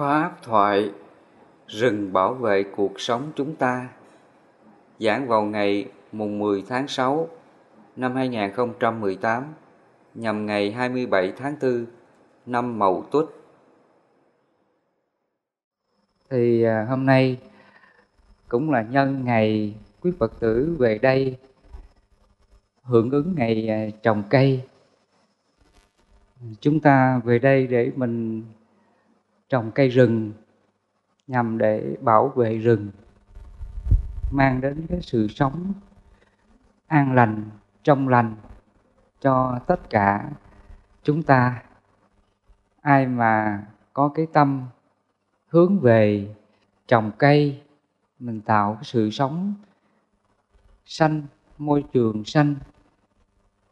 [0.00, 0.90] Pháp thoại,
[1.66, 3.88] Rừng bảo vệ cuộc sống chúng ta
[4.98, 7.28] Giảng vào ngày mùng 10 tháng 6
[7.96, 9.44] năm 2018
[10.14, 11.86] nhằm ngày 27 tháng 4
[12.46, 13.24] năm Mậu Tuất.
[16.30, 17.38] Thì à, hôm nay
[18.48, 21.36] cũng là nhân ngày quý Phật tử về đây
[22.82, 24.62] hưởng ứng ngày à, trồng cây.
[26.60, 28.42] Chúng ta về đây để mình
[29.50, 30.32] trồng cây rừng
[31.26, 32.90] nhằm để bảo vệ rừng,
[34.30, 35.72] mang đến cái sự sống
[36.86, 37.50] an lành,
[37.82, 38.36] trong lành
[39.20, 40.30] cho tất cả
[41.02, 41.62] chúng ta.
[42.80, 44.66] Ai mà có cái tâm
[45.48, 46.34] hướng về
[46.86, 47.62] trồng cây,
[48.18, 49.54] mình tạo cái sự sống
[50.84, 51.22] xanh,
[51.58, 52.54] môi trường xanh,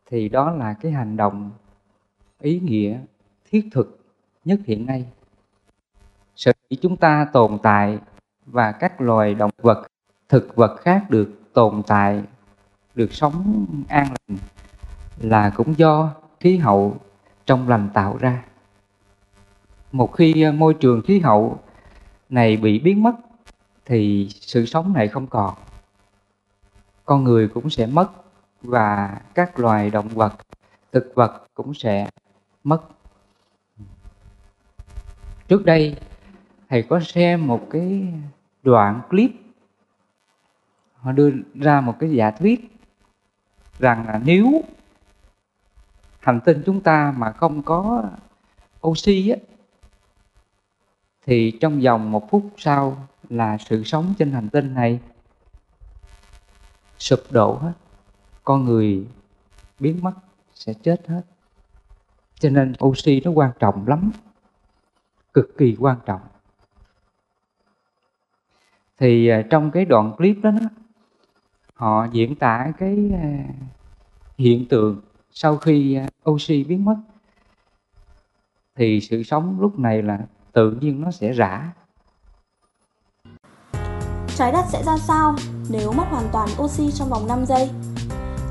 [0.07, 1.51] thì đó là cái hành động
[2.41, 3.01] ý nghĩa,
[3.51, 4.05] thiết thực
[4.45, 5.13] nhất hiện nay
[6.39, 7.99] sở dĩ chúng ta tồn tại
[8.47, 9.87] và các loài động vật,
[10.29, 12.23] thực vật khác được tồn tại,
[12.95, 14.39] được sống an lành
[15.21, 16.97] là cũng do khí hậu
[17.47, 18.45] trong lành tạo ra.
[19.93, 21.59] Một khi ờ, môi trường khí hậu
[22.29, 23.13] này bị biến mất
[23.85, 25.55] thì sự sống này không còn.
[27.05, 28.11] Con người cũng sẽ mất
[28.63, 30.33] và các loài động vật,
[30.93, 32.09] thực vật cũng sẽ
[32.65, 32.81] mất.
[35.49, 35.97] Trước đây
[36.69, 38.13] thầy có xem một cái
[38.63, 39.31] đoạn clip
[40.95, 42.79] họ đưa ra một cái giả thuyết
[43.79, 44.63] rằng là nếu
[46.21, 48.05] hành tinh chúng ta mà không có
[48.87, 49.37] oxy á,
[51.27, 55.01] thì trong vòng một phút sau là sự sống trên hành tinh này
[56.99, 57.73] sụp đổ hết
[58.49, 59.07] con người
[59.79, 60.13] biến mất
[60.55, 61.23] sẽ chết hết.
[62.35, 64.11] Cho nên oxy nó quan trọng lắm
[65.35, 66.21] cực kỳ quan trọng
[68.99, 70.69] thì à, trong cái đoạn clip đó, đó
[71.75, 73.45] họ diễn tả cái à,
[74.39, 75.01] hiện tượng
[75.31, 76.97] sau khi à, oxy biến mất
[78.77, 80.19] thì sự sống lúc này là
[80.53, 81.73] tự nhiên nó sẽ rã
[84.37, 85.37] Trái đất sẽ ra sao
[85.71, 87.71] nếu mất hoàn toàn oxy trong vòng 5 giây?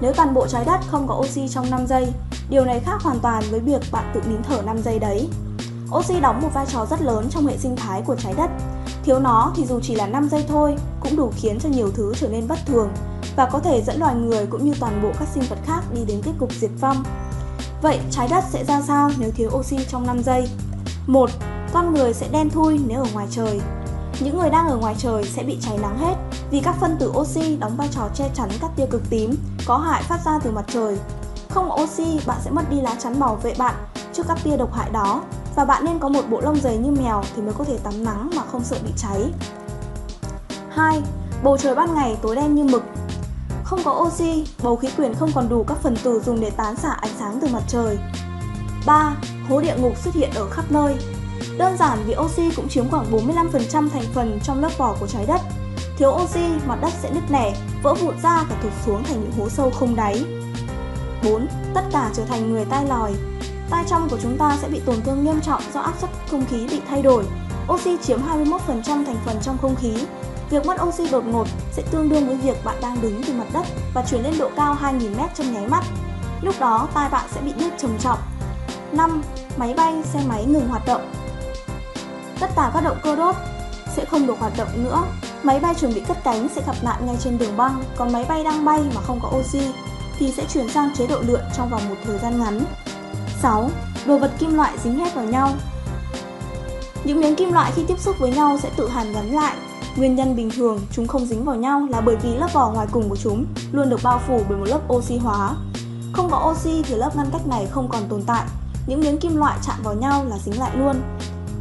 [0.01, 2.13] Nếu toàn bộ trái đất không có oxy trong 5 giây,
[2.49, 5.29] điều này khác hoàn toàn với việc bạn tự nín thở 5 giây đấy.
[5.95, 8.49] Oxy đóng một vai trò rất lớn trong hệ sinh thái của trái đất.
[9.03, 12.13] Thiếu nó thì dù chỉ là 5 giây thôi cũng đủ khiến cho nhiều thứ
[12.15, 12.89] trở nên bất thường
[13.35, 16.01] và có thể dẫn loài người cũng như toàn bộ các sinh vật khác đi
[16.07, 17.03] đến kết cục diệt vong.
[17.81, 20.49] Vậy trái đất sẽ ra sao nếu thiếu oxy trong 5 giây?
[21.07, 21.29] 1.
[21.73, 23.61] Con người sẽ đen thui nếu ở ngoài trời.
[24.19, 26.15] Những người đang ở ngoài trời sẽ bị cháy nắng hết
[26.51, 29.77] vì các phân tử oxy đóng vai trò che chắn các tia cực tím có
[29.77, 30.97] hại phát ra từ mặt trời.
[31.49, 33.75] Không oxy, bạn sẽ mất đi lá chắn bảo vệ bạn
[34.17, 35.21] trước các tia độc hại đó
[35.55, 38.03] và bạn nên có một bộ lông dày như mèo thì mới có thể tắm
[38.03, 39.31] nắng mà không sợ bị cháy.
[40.69, 41.01] 2.
[41.43, 42.83] Bầu trời ban ngày tối đen như mực
[43.63, 46.75] không có oxy, bầu khí quyển không còn đủ các phần tử dùng để tán
[46.75, 47.97] xạ ánh sáng từ mặt trời.
[48.85, 49.15] 3.
[49.49, 50.95] Hố địa ngục xuất hiện ở khắp nơi.
[51.57, 55.25] Đơn giản vì oxy cũng chiếm khoảng 45% thành phần trong lớp vỏ của trái
[55.27, 55.41] đất.
[55.97, 57.53] Thiếu oxy, mặt đất sẽ nứt nẻ,
[57.83, 60.25] vỡ vụn ra và thụt xuống thành những hố sâu không đáy.
[61.23, 61.47] 4.
[61.73, 63.13] Tất cả trở thành người tai lòi.
[63.69, 66.45] Tai trong của chúng ta sẽ bị tổn thương nghiêm trọng do áp suất không
[66.45, 67.25] khí bị thay đổi.
[67.73, 69.93] Oxy chiếm 21% thành phần trong không khí,
[70.49, 73.47] Việc mất oxy đột ngột sẽ tương đương với việc bạn đang đứng từ mặt
[73.53, 75.83] đất và chuyển lên độ cao 2.000m trong nháy mắt.
[76.41, 78.19] Lúc đó tai bạn sẽ bị nứt trầm trọng.
[78.91, 79.21] 5.
[79.57, 81.11] Máy bay, xe máy ngừng hoạt động
[82.39, 83.35] Tất cả các động cơ đốt
[83.95, 85.03] sẽ không được hoạt động nữa.
[85.43, 88.25] Máy bay chuẩn bị cất cánh sẽ gặp nạn ngay trên đường băng, còn máy
[88.29, 89.61] bay đang bay mà không có oxy
[90.17, 92.59] thì sẽ chuyển sang chế độ lượn trong vòng một thời gian ngắn.
[93.41, 93.69] 6.
[94.05, 95.53] Đồ vật kim loại dính hết vào nhau
[97.03, 99.55] Những miếng kim loại khi tiếp xúc với nhau sẽ tự hàn gắn lại
[99.97, 102.87] Nguyên nhân bình thường chúng không dính vào nhau là bởi vì lớp vỏ ngoài
[102.91, 105.55] cùng của chúng luôn được bao phủ bởi một lớp oxy hóa.
[106.13, 108.45] Không có oxy thì lớp ngăn cách này không còn tồn tại.
[108.87, 111.01] Những miếng kim loại chạm vào nhau là dính lại luôn.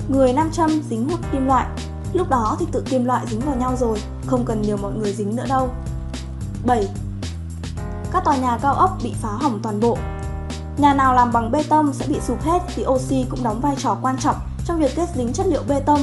[0.09, 1.67] Người nam châm dính hút kim loại.
[2.13, 5.13] Lúc đó thì tự kim loại dính vào nhau rồi, không cần nhiều mọi người
[5.13, 5.69] dính nữa đâu.
[6.67, 6.89] 7.
[8.13, 9.99] Các tòa nhà cao ốc bị phá hỏng toàn bộ.
[10.79, 13.77] Nhà nào làm bằng bê tông sẽ bị sụp hết thì oxy cũng đóng vai
[13.79, 16.01] trò quan trọng trong việc kết dính chất liệu bê tông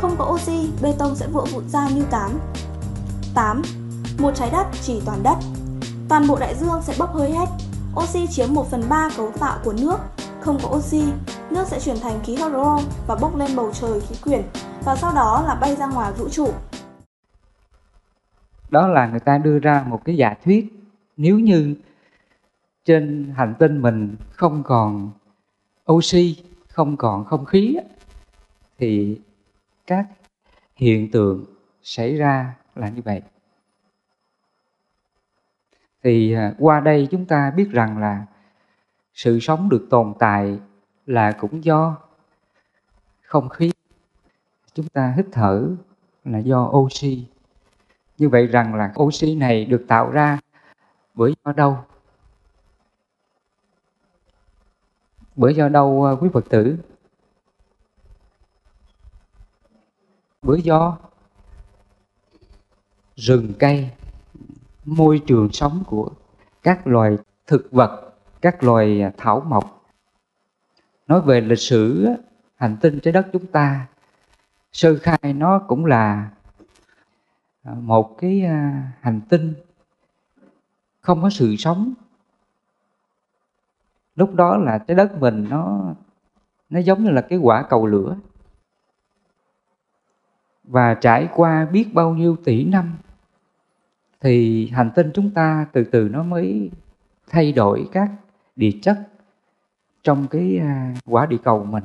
[0.00, 2.38] không có oxy, bê tông sẽ vỡ vụn ra như cám.
[3.34, 3.62] 8.
[4.18, 5.36] Một trái đất chỉ toàn đất.
[6.08, 7.46] Toàn bộ đại dương sẽ bốc hơi hết.
[8.00, 9.96] Oxy chiếm 1 phần 3 cấu tạo của nước.
[10.40, 11.04] Không có oxy,
[11.50, 14.42] nước sẽ chuyển thành khí hydro và bốc lên bầu trời khí quyển
[14.84, 16.52] và sau đó là bay ra ngoài vũ trụ.
[18.70, 20.72] Đó là người ta đưa ra một cái giả thuyết
[21.16, 21.74] nếu như
[22.88, 25.10] trên hành tinh mình không còn
[25.92, 27.76] oxy, không còn không khí
[28.78, 29.20] thì
[29.86, 30.06] các
[30.74, 31.44] hiện tượng
[31.82, 33.22] xảy ra là như vậy.
[36.02, 38.26] Thì à, qua đây chúng ta biết rằng là
[39.14, 40.58] sự sống được tồn tại
[41.06, 41.96] là cũng do
[43.22, 43.72] không khí.
[44.74, 45.68] Chúng ta hít thở
[46.24, 47.26] là do oxy.
[48.18, 50.38] Như vậy rằng là oxy này được tạo ra
[51.14, 51.78] bởi do đâu?
[55.38, 56.76] Bởi do đâu à, quý phật tử?
[60.42, 60.98] Bởi do
[63.16, 63.90] rừng cây,
[64.84, 66.10] môi trường sống của
[66.62, 69.84] các loài thực vật, các loài à, thảo mộc.
[71.06, 72.08] Nói về lịch sử
[72.54, 73.86] hành tinh trái đất chúng ta,
[74.72, 76.30] sơ khai nó cũng là
[77.62, 78.40] à, một cái
[79.00, 79.54] hành tinh
[81.00, 81.94] không có sự sống
[84.18, 85.94] lúc đó là trái đất mình nó
[86.70, 88.16] nó giống như là cái quả cầu lửa.
[90.64, 92.96] Và trải qua biết bao nhiêu tỷ năm,
[94.20, 96.70] thì hành tinh chúng ta từ từ nó mới
[97.28, 98.10] thay đổi các
[98.56, 98.98] địa chất
[100.02, 101.84] trong cái à, quả địa cầu mình.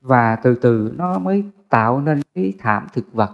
[0.00, 3.32] Và từ từ nó mới tạo nên cái thảm thực vật,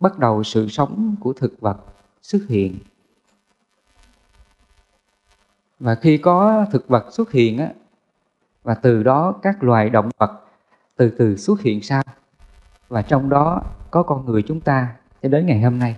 [0.00, 1.78] bắt đầu sự sống của thực vật
[2.22, 2.78] xuất hiện
[5.80, 7.68] và khi có thực vật xuất hiện á,
[8.62, 10.44] và từ đó các loài động vật
[10.96, 12.02] từ từ xuất hiện sau.
[12.88, 15.96] Và trong đó có con người chúng ta cho đến ngày hôm nay.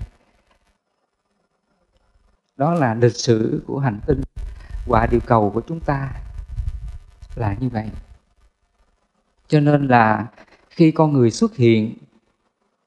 [2.56, 4.20] Đó là lịch sử của hành tinh.
[4.86, 6.12] Quả địa cầu của chúng ta
[7.34, 7.90] là như vậy.
[9.48, 10.26] Cho nên là
[10.70, 11.94] khi con người xuất hiện,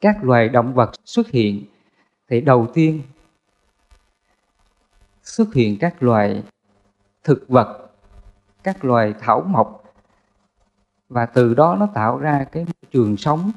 [0.01, 1.65] các loài động vật xuất hiện,
[2.29, 3.01] thì đầu tiên
[5.23, 6.43] xuất hiện các loài
[7.23, 7.91] thực vật,
[8.63, 9.83] các loài thảo mộc,
[11.09, 13.51] và từ đó nó tạo ra cái môi trường sống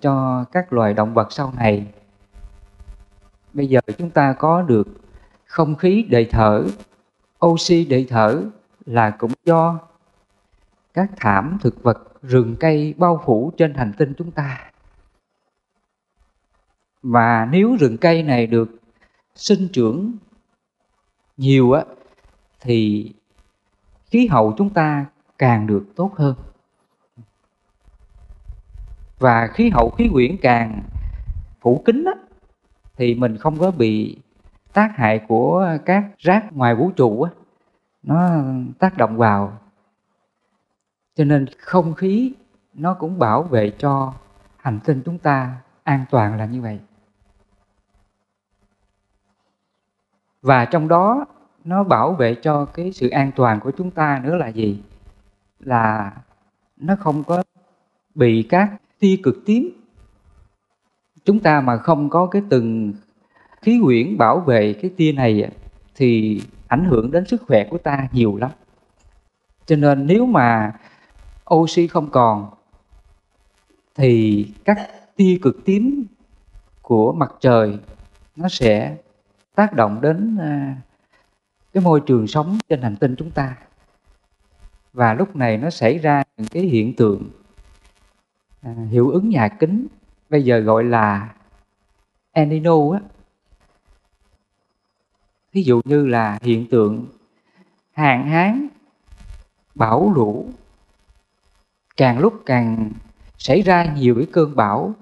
[0.00, 1.92] cho các loài động vật sau này.
[3.52, 4.88] Bây giờ chúng ta có được
[5.46, 6.64] không khí để thở,
[7.46, 8.42] oxy để thở
[8.86, 9.78] là cũng do
[10.94, 14.70] các thảm thực vật, rừng cây bao phủ trên hành tinh chúng ta.
[17.02, 18.68] Và nếu rừng cây này được
[19.34, 20.12] sinh trưởng
[21.36, 21.84] nhiều á
[22.64, 23.12] thì
[24.06, 25.06] khí hậu chúng ta
[25.38, 26.34] càng được tốt hơn.
[29.18, 30.82] Và khí hậu khí quyển càng
[31.60, 32.12] phủ kín á,
[32.96, 34.18] thì mình không có bị
[34.72, 37.30] tác hại của các rác ngoài vũ trụ á,
[38.02, 38.42] nó
[38.78, 39.58] tác động vào.
[41.14, 42.34] Cho nên không khí
[42.74, 44.14] nó cũng bảo vệ cho
[44.56, 46.80] hành tinh chúng ta an toàn là như vậy.
[50.42, 51.26] Và trong đó
[51.64, 54.80] nó bảo vệ cho cái sự an toàn của chúng ta nữa là gì?
[55.60, 56.12] Là
[56.76, 57.42] nó không có
[58.14, 59.70] bị các tia cực tím.
[61.24, 62.92] Chúng ta mà không có cái từng
[63.62, 65.50] khí quyển bảo vệ cái tia này
[65.94, 68.50] thì ảnh hưởng đến sức khỏe của ta nhiều lắm.
[69.66, 70.72] Cho nên nếu mà
[71.54, 72.50] oxy không còn,
[73.94, 74.78] thì các
[75.16, 76.04] tia cực tím
[76.82, 77.78] của mặt trời
[78.36, 78.96] nó sẽ
[79.54, 80.76] tác động đến à,
[81.74, 83.56] cái môi trường sống trên hành tinh chúng ta.
[84.92, 87.30] Và lúc này nó xảy ra những cái hiện tượng
[88.62, 89.86] à, hiệu ứng nhà kính
[90.30, 91.34] bây giờ gọi là
[92.32, 93.00] El Nino á.
[95.52, 97.06] Ví dụ như là hiện tượng
[97.92, 98.68] hạn hán
[99.74, 100.48] bão lũ.
[101.96, 102.90] Càng lúc càng
[103.38, 104.94] xảy ra nhiều cái cơn bão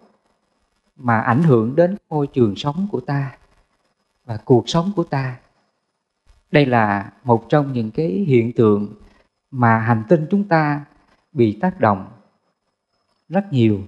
[0.96, 3.36] mà ảnh hưởng đến môi trường sống của ta
[4.24, 5.36] và cuộc sống của ta
[6.52, 8.94] đây là một trong những cái hiện tượng
[9.50, 10.84] mà hành tinh chúng ta
[11.32, 12.12] bị tác động
[13.28, 13.80] rất nhiều.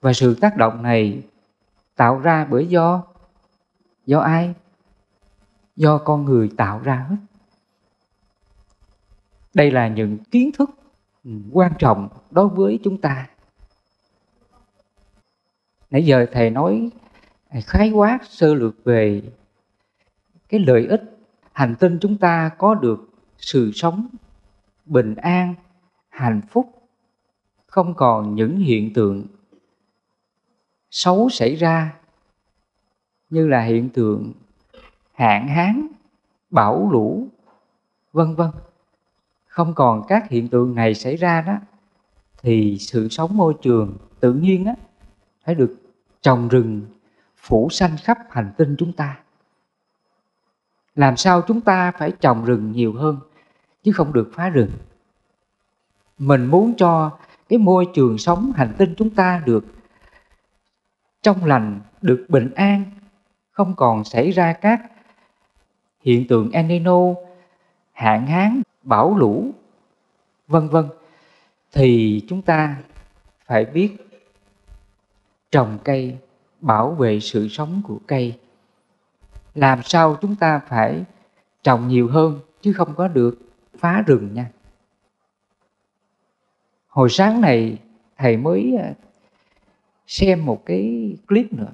[0.00, 1.22] Và sự tác động này
[1.96, 3.02] tạo ra bởi do
[4.06, 4.54] do ai?
[5.76, 7.16] Do con người tạo ra hết.
[9.54, 10.70] Đây là những kiến thức
[11.52, 13.28] quan trọng đối với chúng ta.
[15.90, 16.90] Nãy giờ thầy nói
[17.66, 19.22] khái quát sơ lược về
[20.48, 21.18] cái lợi ích
[21.52, 24.08] hành tinh chúng ta có được sự sống
[24.86, 25.54] bình an,
[26.08, 26.88] hạnh phúc,
[27.66, 29.26] không còn những hiện tượng
[30.90, 31.94] xấu xảy ra
[33.30, 34.32] như là hiện tượng
[35.14, 35.88] hạn hán,
[36.50, 37.28] bão lũ,
[38.12, 38.50] vân vân.
[39.46, 41.54] Không còn các hiện tượng này xảy ra đó,
[42.42, 44.74] thì sự sống môi trường tự nhiên á,
[45.44, 45.76] phải được
[46.20, 46.82] trồng rừng,
[47.36, 49.18] phủ xanh khắp hành tinh chúng ta
[50.98, 53.18] làm sao chúng ta phải trồng rừng nhiều hơn,
[53.82, 54.70] chứ không được phá rừng?
[56.18, 57.10] Mình muốn cho
[57.48, 59.64] cái môi trường sống hành tinh chúng ta được
[61.22, 62.84] trong lành, được bình an,
[63.50, 64.80] không còn xảy ra các
[66.00, 67.00] hiện tượng El Nino,
[67.92, 69.50] hạn hán, bão lũ,
[70.46, 70.84] vân vân.
[71.72, 72.76] Thì chúng ta
[73.46, 73.96] phải biết
[75.50, 76.16] trồng cây,
[76.60, 78.38] bảo vệ sự sống của cây
[79.58, 81.04] làm sao chúng ta phải
[81.62, 83.38] trồng nhiều hơn, chứ không có được
[83.78, 84.50] phá rừng nha.
[86.88, 87.78] Hồi sáng này,
[88.16, 88.94] thầy mới à,
[90.06, 91.72] xem một cái clip nữa.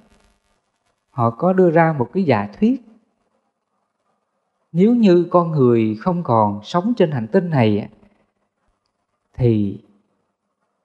[1.10, 2.82] Họ có đưa ra một cái giả thuyết.
[4.72, 7.88] Nếu như con người không còn sống trên hành tinh này à,
[9.34, 9.80] thì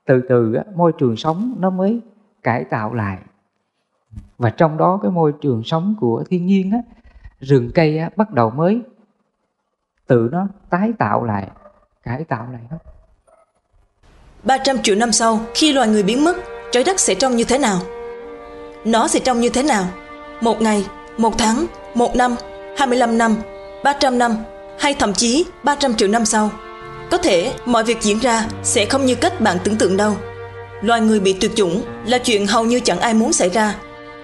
[0.05, 2.01] từ từ môi trường sống nó mới
[2.43, 3.19] cải tạo lại
[4.39, 6.79] và trong đó cái môi trường sống của thiên nhiên á,
[7.39, 8.81] rừng cây á, bắt đầu mới
[10.07, 11.47] tự nó tái tạo lại
[12.03, 12.77] cải tạo lại hết.
[14.43, 16.37] 300 triệu năm sau khi loài người biến mất
[16.71, 17.79] trái đất sẽ trông như thế nào?
[18.85, 19.85] Nó sẽ trông như thế nào?
[20.41, 20.85] Một ngày
[21.17, 21.65] một tháng
[21.95, 22.35] một năm
[22.77, 23.35] 25 năm
[23.83, 24.35] 300 năm
[24.79, 26.49] hay thậm chí 300 triệu năm sau?
[27.11, 30.15] Có thể mọi việc diễn ra sẽ không như cách bạn tưởng tượng đâu.
[30.81, 33.75] Loài người bị tuyệt chủng là chuyện hầu như chẳng ai muốn xảy ra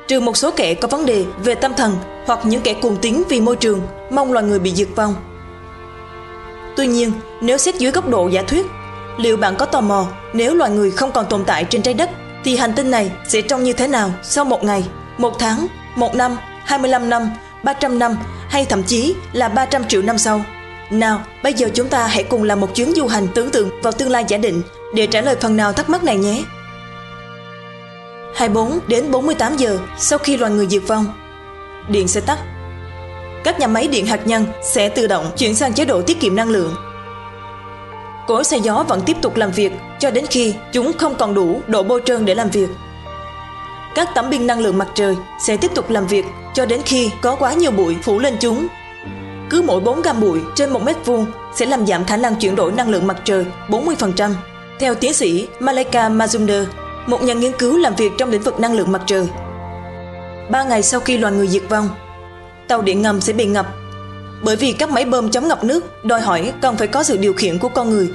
[0.07, 3.23] trừ một số kẻ có vấn đề về tâm thần hoặc những kẻ cuồng tín
[3.29, 5.15] vì môi trường, mong loài người bị diệt vong.
[6.75, 8.65] Tuy nhiên, nếu xét dưới góc độ giả thuyết,
[9.17, 12.09] liệu bạn có tò mò nếu loài người không còn tồn tại trên trái đất,
[12.43, 14.83] thì hành tinh này sẽ trông như thế nào sau một ngày,
[15.17, 17.29] một tháng, một năm 25 năm
[17.63, 18.17] 300 năm,
[18.49, 20.41] hay thậm chí là 300 triệu năm sau?
[20.91, 23.93] Nào, bây giờ chúng ta hãy cùng làm một chuyến du hành tưởng tượng vào
[23.93, 24.61] tương lai giả định
[24.93, 26.43] để trả lời phần nào thắc mắc này nhé.
[28.35, 31.05] 24 đến 48 giờ sau khi loài người diệt vong.
[31.89, 32.37] Điện sẽ tắt.
[33.43, 36.35] Các nhà máy điện hạt nhân sẽ tự động chuyển sang chế độ tiết kiệm
[36.35, 36.75] năng lượng.
[38.27, 41.61] Cối xe gió vẫn tiếp tục làm việc cho đến khi chúng không còn đủ
[41.67, 42.69] độ bôi trơn để làm việc.
[43.95, 45.15] Các tấm pin năng lượng mặt trời
[45.45, 48.67] sẽ tiếp tục làm việc cho đến khi có quá nhiều bụi phủ lên chúng.
[49.49, 51.25] Cứ mỗi 4 gam bụi trên 1 mét vuông
[51.55, 54.31] sẽ làm giảm khả năng chuyển đổi năng lượng mặt trời 40%.
[54.79, 56.65] Theo tiến sĩ Malika Mazumder,
[57.07, 59.27] một nhà nghiên cứu làm việc trong lĩnh vực năng lượng mặt trời.
[60.51, 61.89] Ba ngày sau khi loài người diệt vong,
[62.67, 63.67] tàu điện ngầm sẽ bị ngập
[64.43, 67.33] bởi vì các máy bơm chống ngập nước đòi hỏi cần phải có sự điều
[67.33, 68.09] khiển của con người.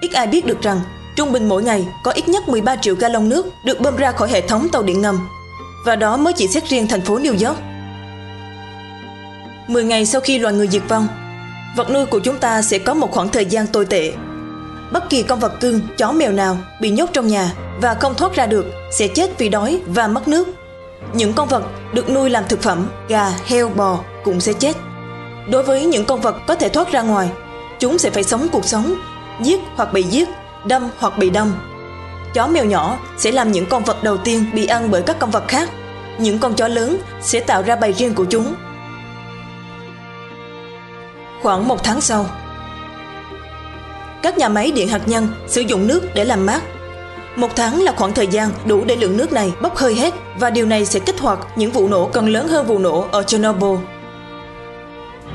[0.00, 0.80] Ít ai biết được rằng
[1.16, 4.28] trung bình mỗi ngày có ít nhất 13 triệu gallon nước được bơm ra khỏi
[4.30, 5.28] hệ thống tàu điện ngầm
[5.84, 7.58] và đó mới chỉ xét riêng thành phố New York.
[9.68, 11.08] 10 ngày sau khi loài người diệt vong,
[11.76, 14.12] vật nuôi của chúng ta sẽ có một khoảng thời gian tồi tệ.
[14.92, 18.34] Bất kỳ con vật cưng, chó mèo nào bị nhốt trong nhà và không thoát
[18.34, 20.48] ra được sẽ chết vì đói và mất nước.
[21.12, 21.62] Những con vật
[21.92, 24.76] được nuôi làm thực phẩm, gà, heo, bò cũng sẽ chết.
[25.50, 27.28] Đối với những con vật có thể thoát ra ngoài,
[27.78, 28.94] chúng sẽ phải sống cuộc sống,
[29.42, 30.28] giết hoặc bị giết,
[30.66, 31.54] đâm hoặc bị đâm.
[32.34, 35.30] Chó mèo nhỏ sẽ làm những con vật đầu tiên bị ăn bởi các con
[35.30, 35.68] vật khác.
[36.18, 38.54] Những con chó lớn sẽ tạo ra bầy riêng của chúng.
[41.42, 42.26] Khoảng một tháng sau,
[44.26, 46.62] các nhà máy điện hạt nhân sử dụng nước để làm mát
[47.36, 50.50] một tháng là khoảng thời gian đủ để lượng nước này bốc hơi hết và
[50.50, 53.76] điều này sẽ kích hoạt những vụ nổ còn lớn hơn vụ nổ ở Chernobyl.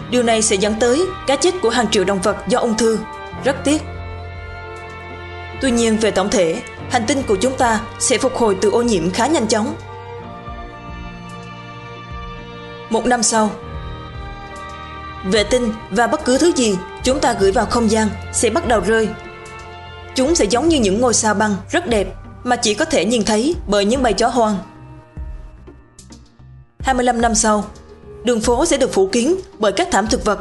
[0.10, 3.00] Điều này sẽ dẫn tới cái chết của hàng triệu động vật do ung thư.
[3.44, 3.82] Rất tiếc.
[5.62, 8.82] Tuy nhiên về tổng thể, hành tinh của chúng ta sẽ phục hồi từ ô
[8.82, 9.76] nhiễm khá nhanh chóng.
[12.90, 13.50] Một năm sau,
[15.26, 18.68] vệ tinh và bất cứ thứ gì chúng ta gửi vào không gian sẽ bắt
[18.68, 19.10] đầu rơi
[20.16, 22.08] Chúng sẽ giống như những ngôi sao băng rất đẹp
[22.44, 24.58] mà chỉ có thể nhìn thấy bởi những bầy chó hoang.
[26.80, 27.64] 25 năm sau,
[28.24, 30.40] đường phố sẽ được phủ kín bởi các thảm thực vật.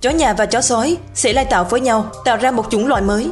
[0.00, 3.02] Chó nhà và chó sói sẽ lai tạo với nhau tạo ra một chủng loại
[3.02, 3.30] mới.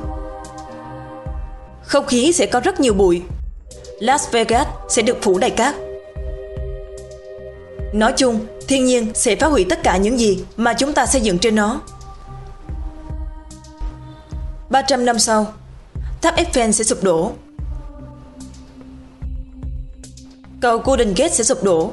[1.82, 3.22] Không khí sẽ có rất nhiều bụi.
[4.00, 5.74] Las Vegas sẽ được phủ đầy cát.
[7.92, 11.20] Nói chung, thiên nhiên sẽ phá hủy tất cả những gì mà chúng ta xây
[11.20, 11.80] dựng trên nó.
[14.70, 15.46] 300 năm sau,
[16.22, 17.32] tháp Eiffel sẽ sụp đổ.
[20.60, 21.92] Cầu Golden Gate sẽ sụp đổ.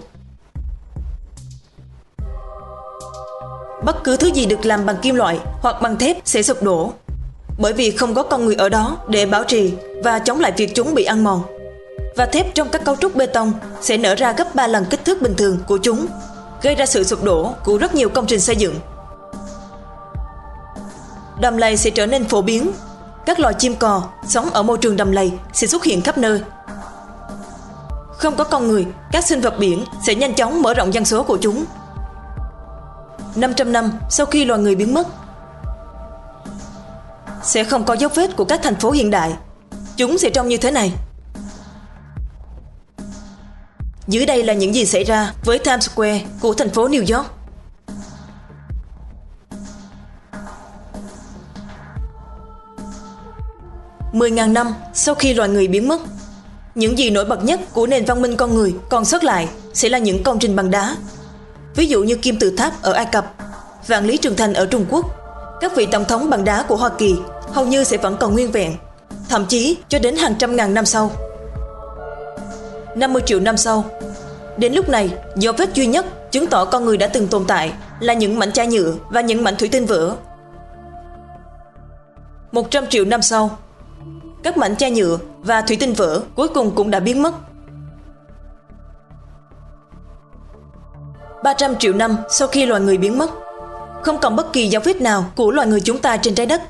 [3.83, 6.93] Bất cứ thứ gì được làm bằng kim loại hoặc bằng thép sẽ sụp đổ
[7.57, 9.73] bởi vì không có con người ở đó để bảo trì
[10.03, 11.43] và chống lại việc chúng bị ăn mòn.
[12.15, 15.05] Và thép trong các cấu trúc bê tông sẽ nở ra gấp 3 lần kích
[15.05, 16.05] thước bình thường của chúng,
[16.61, 18.79] gây ra sự sụp đổ của rất nhiều công trình xây dựng
[21.41, 22.71] đầm lầy sẽ trở nên phổ biến.
[23.25, 26.41] Các loài chim cò sống ở môi trường đầm lầy sẽ xuất hiện khắp nơi.
[28.17, 31.23] Không có con người, các sinh vật biển sẽ nhanh chóng mở rộng dân số
[31.23, 31.65] của chúng.
[33.35, 35.07] 500 năm sau khi loài người biến mất,
[37.43, 39.33] sẽ không có dấu vết của các thành phố hiện đại.
[39.97, 40.91] Chúng sẽ trông như thế này.
[44.11, 47.31] Dưới đây là những gì xảy ra với Times Square của thành phố New York.
[54.13, 56.01] Mười ngàn năm sau khi loài người biến mất,
[56.75, 59.89] những gì nổi bật nhất của nền văn minh con người còn sót lại sẽ
[59.89, 60.95] là những công trình bằng đá.
[61.75, 63.33] Ví dụ như kim tự tháp ở Ai Cập,
[63.87, 65.05] vạn lý trường thành ở Trung Quốc,
[65.61, 67.15] các vị tổng thống bằng đá của Hoa Kỳ
[67.51, 68.73] hầu như sẽ vẫn còn nguyên vẹn,
[69.29, 71.11] thậm chí cho đến hàng trăm ngàn năm sau.
[72.95, 73.85] 50 triệu năm sau,
[74.57, 77.73] đến lúc này, dấu vết duy nhất chứng tỏ con người đã từng tồn tại
[77.99, 80.15] là những mảnh chai nhựa và những mảnh thủy tinh vỡ.
[82.51, 83.57] 100 triệu năm sau,
[84.43, 87.33] các mảnh chai nhựa và thủy tinh vỡ cuối cùng cũng đã biến mất.
[91.43, 93.29] 300 triệu năm sau khi loài người biến mất,
[94.03, 96.61] không còn bất kỳ dấu vết nào của loài người chúng ta trên trái đất.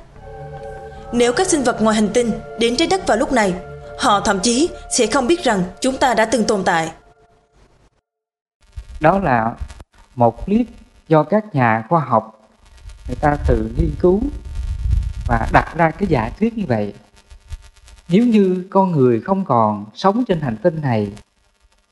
[1.12, 3.54] Nếu các sinh vật ngoài hành tinh đến trái đất vào lúc này,
[4.02, 6.92] họ thậm chí sẽ không biết rằng chúng ta đã từng tồn tại.
[9.02, 9.56] Đó là
[10.16, 10.68] một clip
[11.08, 12.50] do các nhà khoa học
[13.08, 14.22] người ta tự nghiên cứu
[15.28, 16.94] và đặt ra cái giả thuyết như vậy.
[18.10, 21.12] Nếu như con người không còn sống trên hành tinh này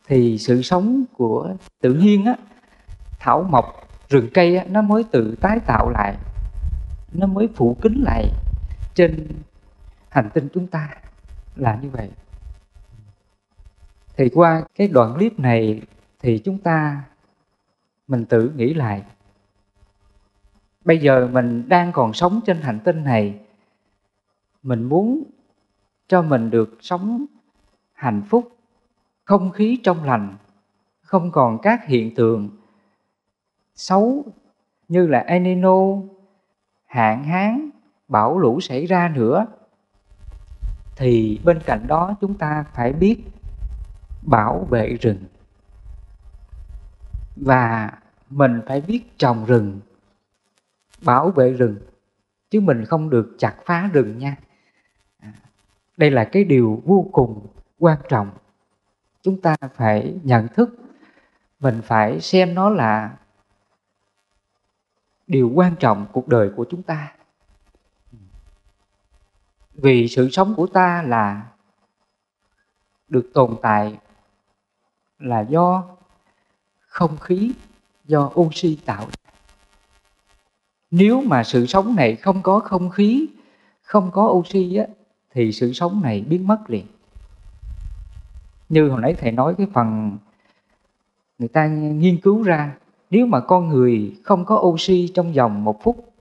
[0.07, 1.49] thì sự sống của
[1.81, 2.33] tự nhiên á,
[3.19, 6.15] thảo mộc, rừng cây á, nó mới tự tái tạo lại,
[7.13, 8.29] nó mới phủ kín lại
[8.95, 9.27] trên
[10.09, 10.89] hành tinh chúng ta
[11.55, 12.09] là như vậy.
[14.17, 15.81] Thì qua cái đoạn clip này
[16.19, 17.03] thì chúng ta
[18.07, 19.03] mình tự nghĩ lại
[20.85, 23.39] bây giờ mình đang còn sống trên hành tinh này
[24.63, 25.23] mình muốn
[26.07, 27.25] cho mình được sống
[27.93, 28.57] hạnh phúc
[29.23, 30.35] không khí trong lành
[31.01, 32.49] không còn các hiện tượng
[33.75, 34.25] xấu
[34.87, 35.77] như là El Nino,
[36.85, 37.69] hạn hán,
[38.07, 39.45] bão lũ xảy ra nữa
[40.99, 43.17] thì bên cạnh đó chúng ta phải biết
[44.21, 45.23] bảo vệ rừng.
[47.35, 47.91] Và
[48.29, 49.79] mình phải biết trồng rừng,
[51.01, 51.77] bảo vệ rừng,
[52.49, 54.35] chứ mình không được chặt phá rừng nha.
[55.19, 55.33] À,
[55.97, 57.47] đây là cái điều vô cùng
[57.79, 58.31] quan trọng.
[59.21, 60.79] Chúng ta phải nhận thức
[61.59, 63.17] mình phải xem nó là
[65.27, 67.11] điều quan trọng cuộc đời của chúng ta
[69.81, 71.47] vì sự sống của ta là
[73.07, 73.97] được tồn tại
[75.19, 75.83] là do
[76.79, 77.51] không khí
[78.05, 79.31] do oxy tạo ra.
[80.91, 83.27] Nếu mà sự sống này không có không khí
[83.81, 84.85] không có oxy á,
[85.31, 86.85] thì sự sống này biến mất liền.
[88.69, 90.17] Như hồi nãy thầy nói cái phần
[91.39, 92.77] người ta nghiên cứu ra
[93.09, 96.13] nếu mà con người không có oxy trong vòng một phút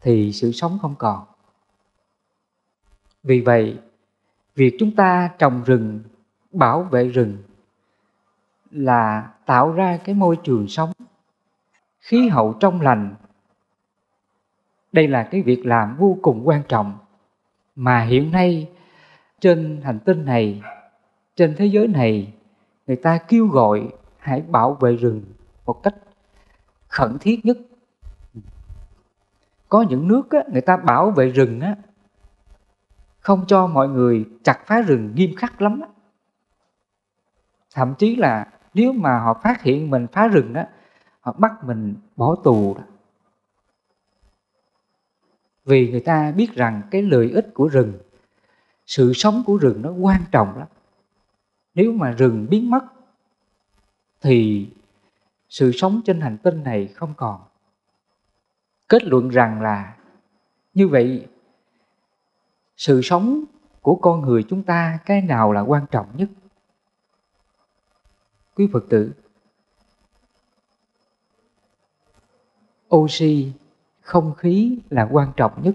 [0.00, 1.24] thì sự sống không còn
[3.22, 3.78] vì vậy
[4.54, 6.00] việc chúng ta trồng rừng
[6.52, 7.36] bảo vệ rừng
[8.70, 10.92] là tạo ra cái môi trường sống
[12.00, 13.14] khí hậu trong lành.
[14.92, 16.98] Đây là cái việc làm vô cùng quan trọng
[17.76, 18.68] mà hiện nay
[19.40, 20.62] trên hành tinh này
[21.36, 22.32] trên thế giới này
[22.86, 25.22] người ta kêu gọi hãy bảo vệ rừng
[25.66, 25.94] một cách
[26.88, 27.58] khẩn thiết nhất.
[29.68, 31.76] Có những nước á, người ta bảo vệ rừng á,
[33.20, 35.80] không cho mọi người chặt phá rừng nghiêm khắc lắm
[37.74, 40.62] thậm chí là nếu mà họ phát hiện mình phá rừng đó,
[41.20, 42.82] họ bắt mình bỏ tù đó.
[45.64, 47.98] Vì người ta biết rằng cái lợi ích của rừng
[48.86, 50.68] sự sống của rừng nó quan trọng lắm.
[51.74, 52.84] Nếu mà rừng biến mất
[54.20, 54.68] thì
[55.48, 57.40] sự sống trên hành tinh này không còn.
[58.88, 59.96] Kết luận rằng là
[60.74, 61.26] như vậy
[62.80, 63.44] sự sống
[63.82, 66.28] của con người chúng ta cái nào là quan trọng nhất?
[68.54, 69.12] Quý phật tử,
[72.96, 73.52] oxy,
[74.00, 75.74] không khí là quan trọng nhất.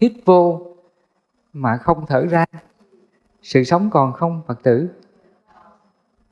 [0.00, 0.74] Hít vô
[1.52, 2.44] mà không thở ra.
[3.42, 4.88] Sự sống còn không, phật tử?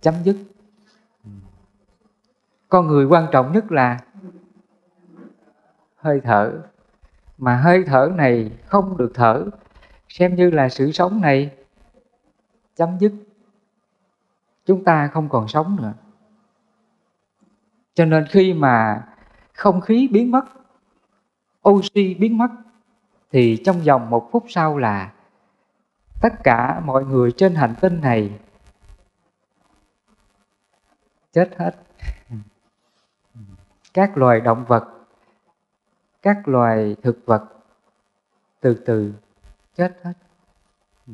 [0.01, 0.37] Chấm dứt.
[2.69, 3.99] Con người quan trọng nhất là
[5.97, 6.63] hơi thở
[7.41, 9.45] mà hơi thở này không được thở.
[10.09, 11.51] Xem như là sự sống này
[12.77, 13.13] chấm dứt.
[14.67, 15.93] Chúng ta không còn sống nữa.
[17.95, 19.07] Cho nên khi mà
[19.53, 20.45] không khí biến mất,
[21.69, 22.49] oxy biến mất,
[23.33, 25.13] thì trong vòng một phút sau là
[26.21, 28.39] tất cả mọi người trên hành tinh này
[31.33, 31.77] chết hết.
[33.95, 35.00] Các loài động vật
[36.23, 37.45] các loài thực vật
[38.61, 39.13] từ từ
[39.75, 40.13] chết hết.
[41.07, 41.13] Ừ.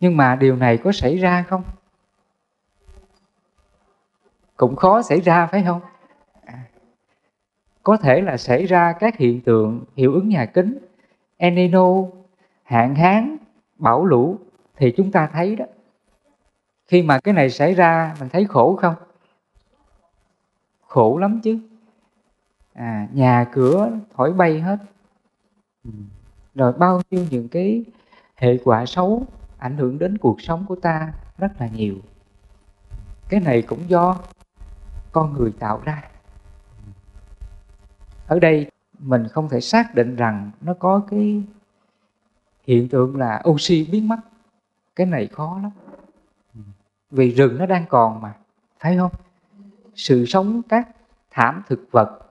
[0.00, 1.64] Nhưng mà điều này có xảy ra không?
[4.56, 5.80] Cũng khó xảy ra, phải không?
[6.44, 6.64] À.
[7.82, 10.78] Có thể là xảy ra các hiện tượng hiệu ứng nhà kính,
[11.36, 11.86] enino,
[12.62, 13.36] hạn hán,
[13.76, 14.38] bão lũ
[14.76, 15.64] thì chúng ta thấy đó.
[16.86, 18.94] Khi mà cái này xảy ra, mình thấy khổ không?
[20.86, 21.58] Khổ lắm chứ
[22.78, 24.78] à, nhà cửa thổi bay hết.
[25.84, 25.90] Ừ.
[26.54, 27.84] Rồi bao nhiêu những cái
[28.36, 29.26] hệ quả xấu
[29.58, 31.96] ảnh hưởng đến cuộc sống của ta rất là nhiều.
[33.28, 34.16] Cái này cũng do
[35.12, 36.02] con người tạo ra.
[38.26, 41.42] Ở đây mình không thể xác định rằng nó có cái
[42.66, 44.18] hiện tượng là oxy biến mất.
[44.96, 45.70] Cái này khó lắm.
[47.10, 48.34] Vì rừng nó đang còn mà
[48.80, 49.12] thấy không?
[49.94, 50.88] Sự sống các
[51.30, 52.27] thảm thực vật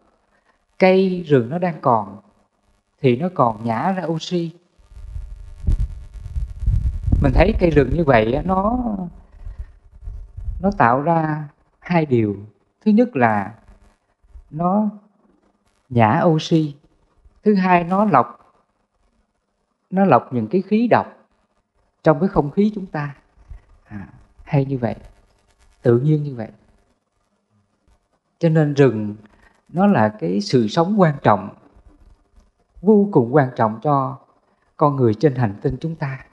[0.80, 2.18] cây rừng nó đang còn
[3.02, 4.52] thì nó còn nhả ra oxy.
[7.22, 8.78] Mình thấy cây rừng như vậy nó
[10.62, 12.38] nó tạo ra hai điều.
[12.86, 13.54] Thứ nhất là
[14.52, 14.90] nó
[15.90, 16.76] nhả oxy
[17.44, 18.56] thứ hai nó lọc
[19.90, 21.08] nó lọc những cái khí độc
[22.04, 23.16] trong cái không khí chúng ta.
[23.88, 24.08] À,
[24.44, 24.96] hay như vậy
[25.82, 26.48] tự nhiên như vậy.
[28.40, 29.16] Cho nên rừng
[29.70, 31.50] nó là cái sự sống quan trọng,
[32.82, 34.18] vô cùng quan trọng cho
[34.78, 36.26] con người trên hành tinh chúng ta.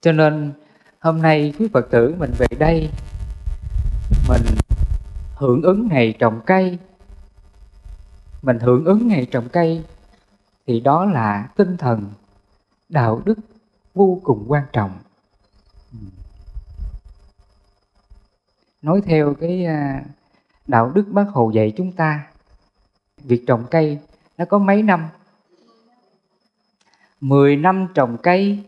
[0.00, 0.52] Cho nên,
[1.00, 2.90] hôm nay quý phật tử mình về đây,
[4.28, 4.42] mình
[5.34, 6.78] hưởng ứng ngày trồng cây.
[8.42, 9.84] Mình hưởng ứng ngày trồng cây
[10.66, 12.12] thì đó là tinh thần
[12.88, 13.38] đạo đức
[13.94, 14.98] vô cùng quan trọng.
[18.82, 20.04] Nói theo cái à,
[20.66, 22.26] đạo đức bác hồ dạy chúng ta.
[23.18, 23.98] Việc trồng cây
[24.38, 25.08] nó có mấy năm?
[27.20, 28.64] Mười năm trồng cây,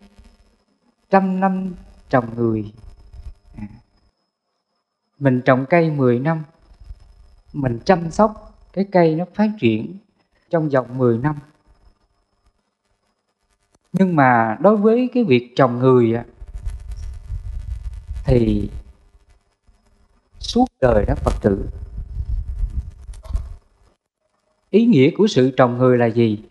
[1.11, 1.75] trăm năm
[2.09, 2.73] trồng người.
[3.57, 3.69] À,
[5.19, 6.43] mình trồng cây 10 năm,
[7.53, 9.99] mình chăm sóc cái cây nó phát triển
[10.51, 11.37] trong vòng 10 năm.
[13.93, 16.15] Nhưng mà đối với cái việc trồng người
[18.25, 18.71] thì
[20.41, 21.69] suốt đời đó Phật tử
[24.77, 26.43] ý nghĩa của sự trồng người là gì?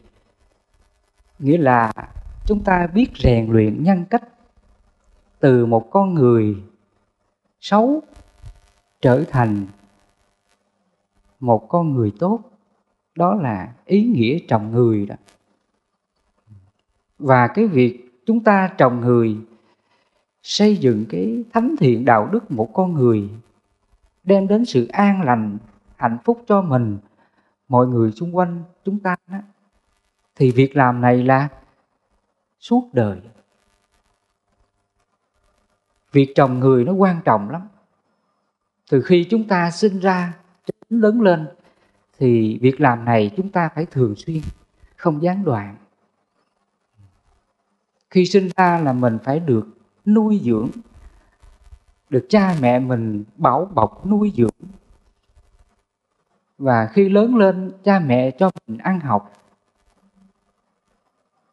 [1.40, 1.94] Nghĩa là
[2.46, 4.24] chúng ta biết rèn luyện nhân cách
[5.40, 6.56] từ một con người
[7.62, 8.02] xấu
[9.02, 9.66] trở thành
[11.40, 12.40] một con người tốt.
[13.16, 15.16] Đó là ý nghĩa trồng người đó.
[17.20, 19.38] Và cái việc chúng ta trồng người,
[20.44, 23.30] xây dựng cái thánh thiện đạo đức một con người,
[24.24, 25.58] đem đến sự an lành,
[25.96, 26.98] hạnh phúc cho mình
[27.68, 29.38] mọi người xung quanh chúng ta đó,
[30.36, 31.50] thì việc làm này là
[32.60, 33.22] suốt đời.
[36.12, 37.68] Việc trồng người nó quan trọng lắm.
[38.90, 40.34] Từ khi chúng ta sinh ra
[40.68, 41.48] đến lớn lên
[42.18, 44.42] thì việc làm này chúng ta phải thường xuyên
[44.96, 45.78] không gián đoạn.
[48.10, 49.68] Khi sinh ra là mình phải được
[50.06, 50.70] nuôi dưỡng
[52.10, 54.70] được cha mẹ mình bảo bọc nuôi dưỡng
[56.58, 59.32] và khi lớn lên, cha mẹ cho mình ăn học.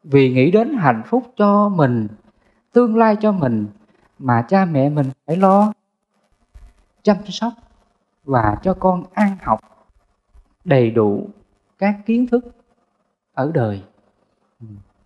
[0.03, 2.07] Vì nghĩ đến hạnh phúc cho mình,
[2.71, 3.67] tương lai cho mình,
[4.19, 5.73] mà cha mẹ mình phải lo
[7.03, 7.53] chăm sóc
[8.23, 9.59] và cho con ăn học
[10.65, 11.29] đầy đủ
[11.77, 12.45] các kiến thức
[13.33, 13.83] ở đời.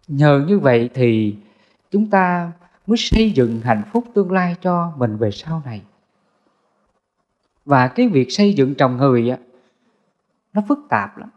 [0.07, 1.36] Nhờ như vậy thì
[1.91, 2.51] chúng ta
[2.88, 5.81] mới xây dựng hạnh phúc tương lai cho mình về sau này.
[7.65, 9.38] Và cái việc xây dựng trồng người á
[10.58, 11.30] nó phức tạp lắm.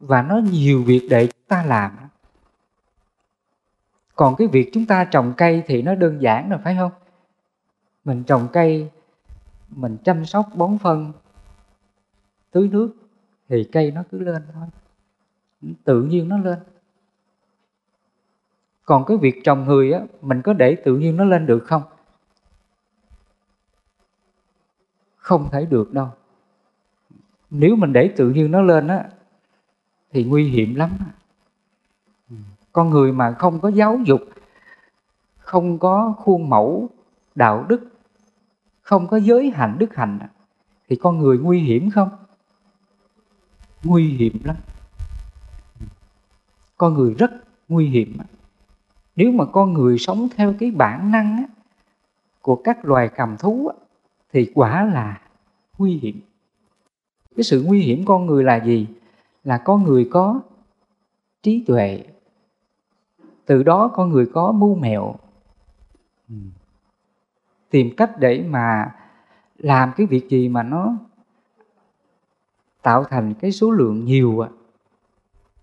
[0.00, 1.96] Và nó nhiều việc để chúng ta làm.
[4.14, 6.92] Còn cái việc chúng ta trồng cây thì nó đơn giản rồi, phải không?
[8.04, 8.90] Mình trồng cây,
[9.68, 11.12] mình chăm sóc, bón phân,
[12.50, 12.94] tưới nước,
[13.48, 14.66] thì cây nó cứ lên thôi.
[15.84, 16.58] Tự nhiên nó lên.
[18.84, 21.82] Còn cái việc trồng người á, mình có để tự nhiên nó lên được không?
[25.16, 26.08] Không thể được đâu
[27.50, 29.04] nếu mình để tự nhiên nó lên á
[30.12, 30.90] thì nguy hiểm lắm.
[32.72, 34.20] Con người mà không có giáo dục
[35.38, 36.88] không có khuôn mẫu
[37.34, 37.88] đạo đức
[38.82, 40.18] không có giới hạnh đức hạnh
[40.88, 42.08] thì con người nguy hiểm không?
[43.84, 44.56] Nguy hiểm lắm.
[46.76, 47.30] Con người rất
[47.68, 48.16] nguy hiểm.
[49.16, 51.44] Nếu mà con người sống theo cái bản năng á,
[52.42, 53.70] của các loài cầm thú
[54.32, 55.20] thì quả là
[55.78, 56.20] nguy hiểm
[57.38, 58.86] cái sự nguy hiểm con người là gì?
[59.44, 60.40] Là con người có
[61.42, 62.04] trí tuệ.
[63.46, 65.14] Từ đó con người có mưu mẹo.
[66.28, 66.34] Ừ.
[67.70, 68.94] Tìm cách để mà
[69.58, 70.96] làm cái việc gì mà nó
[72.82, 74.46] tạo thành cái số lượng nhiều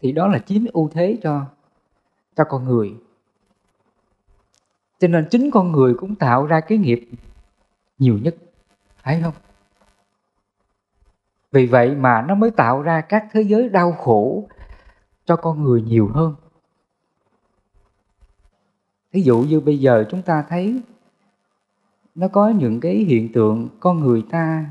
[0.02, 1.46] thì đó là chiếm ưu thế cho
[2.36, 2.96] cho con người.
[5.00, 7.10] Cho nên chính con người cũng tạo ra cái nghiệp
[8.00, 8.36] nhiều nhất,
[8.98, 9.34] phải không?
[11.56, 14.48] Vì vậy mà nó mới tạo ra các thế giới đau khổ
[15.26, 16.36] cho con người nhiều hơn.
[19.12, 20.82] Ví dụ như bây giờ chúng ta thấy
[22.16, 24.66] nó có những cái hiện tượng con người ta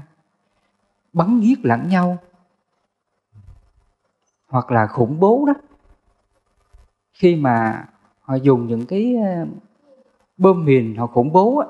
[1.12, 2.18] bắn giết lẫn nhau
[4.48, 5.54] hoặc là khủng bố đó.
[7.12, 7.86] Khi mà
[8.20, 9.46] họ dùng những cái ờ,
[10.36, 11.66] bơm bom mìn họ khủng bố á,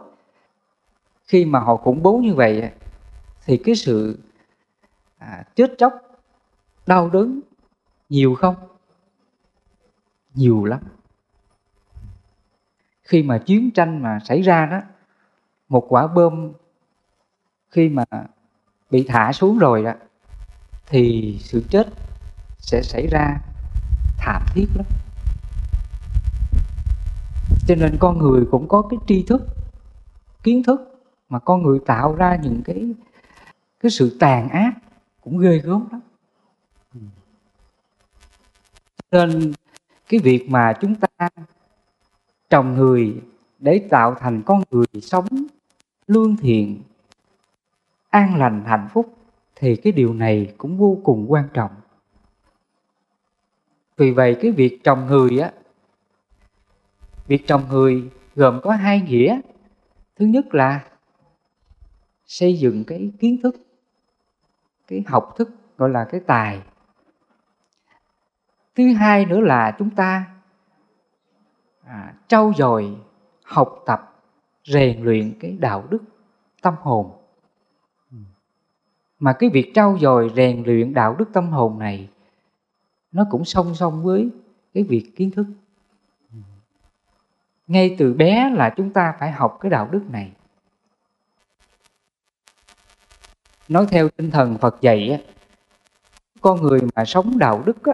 [1.27, 2.71] khi mà họ khủng bố như vậy
[3.45, 4.19] thì cái sự
[5.25, 5.93] à, chết chóc
[6.87, 7.41] đau đớn
[8.09, 8.55] nhiều không?
[10.35, 10.81] Nhiều lắm.
[13.03, 14.81] Khi mà chiến tranh mà xảy ra đó
[15.69, 16.53] một quả bom
[17.71, 18.05] khi mà
[18.91, 19.93] bị thả xuống rồi đó
[20.87, 21.89] thì sự chết
[22.59, 23.41] sẽ xảy ra
[24.19, 24.87] thảm thiết lắm.
[27.67, 29.43] Cho nên con người cũng có cái tri thức
[30.43, 30.81] kiến thức
[31.29, 32.95] mà con người tạo ra những cái
[33.81, 34.73] cái sự tàn ác
[35.25, 36.01] cũng ghê gớm lắm.
[39.11, 39.53] Nên
[40.09, 41.29] cái việc mà chúng ta
[42.51, 43.23] trồng người
[43.59, 45.27] để tạo thành con người sống
[46.07, 46.83] lương thiện,
[48.11, 49.17] an lành, hạnh phúc,
[49.55, 51.71] thì cái điều này cũng vô cùng quan trọng.
[53.97, 55.53] Vì vậy cái việc trồng người á,
[57.27, 59.41] việc trồng người gồm có hai nghĩa.
[60.17, 60.85] Thứ nhất là
[62.27, 63.57] xây dựng cái kiến thức
[64.87, 66.63] cái học thức gọi là cái tài.
[68.75, 70.27] Thứ hai nữa là chúng ta
[71.85, 72.97] à, trau dồi
[73.45, 74.23] học tập
[74.65, 76.03] rèn luyện cái đạo đức
[76.63, 77.13] tâm hồn.
[79.19, 82.11] Mà cái việc trau dồi rèn luyện đạo đức tâm hồn này
[83.13, 84.31] nó cũng song song với
[84.75, 85.47] cái việc kiến thức.
[87.67, 90.33] Ngay từ bé là chúng ta phải học cái đạo đức này.
[93.69, 95.19] Nói theo tinh thần phật dạy á
[96.45, 97.93] con người mà sống đạo đức á,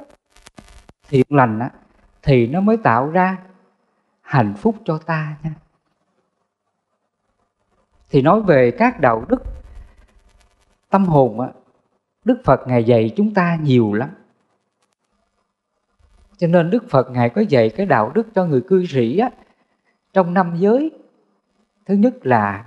[1.08, 1.70] thiện lành á,
[2.22, 3.38] thì nó mới tạo ra
[4.20, 5.54] hạnh phúc cho ta nha.
[8.10, 9.42] Thì nói về các đạo đức
[10.88, 11.48] tâm hồn á
[12.24, 14.10] đức phật ngài dạy chúng ta nhiều lắm.
[16.36, 19.30] Cho nên đức phật ngài có dạy cái đạo đức cho người cư sĩ á
[20.12, 20.90] trong năm giới.
[21.86, 22.66] Thứ nhất là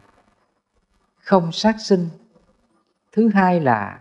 [1.19, 2.09] không sát sinh
[3.13, 3.99] thứ hai là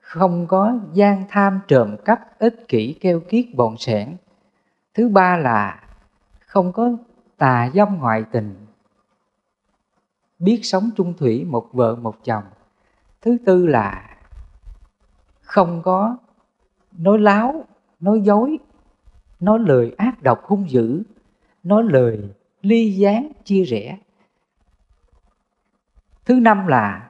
[0.00, 4.16] không có gian tham trộm cắp ích kỷ keo kiết bọn sẻn
[4.94, 5.82] thứ ba là
[6.46, 6.90] không có
[7.36, 8.66] tà dâm ngoại tình.
[10.38, 12.44] Biết sống chung thủy một vợ một chồng.
[13.20, 14.16] Thứ tư là
[15.40, 16.16] không có
[16.92, 17.64] nói láo,
[18.00, 18.58] nói dối,
[19.40, 21.02] nói lời ác độc hung dữ,
[21.62, 23.98] nói lời ly gián, chia rẽ.
[26.24, 27.07] Thứ năm là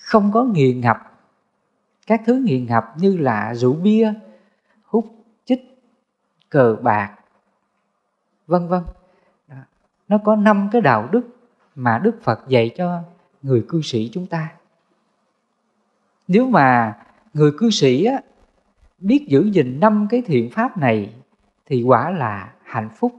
[0.00, 0.96] không có nghiện ngập.
[2.06, 4.12] Các thứ nghiện ngập như là rượu bia
[4.84, 5.06] hút
[5.44, 5.80] chích
[6.48, 7.14] cờ bạc
[8.46, 8.82] vân vân.
[10.08, 11.22] Nó có năm cái đạo đức
[11.74, 13.02] mà đức phật dạy cho
[13.42, 14.52] người cư sĩ chúng ta.
[16.28, 16.98] Nếu mà
[17.34, 18.20] người cư sĩ á,
[18.98, 21.14] biết giữ gìn năm cái thiện pháp này
[21.66, 23.12] thì quả là hạnh phúc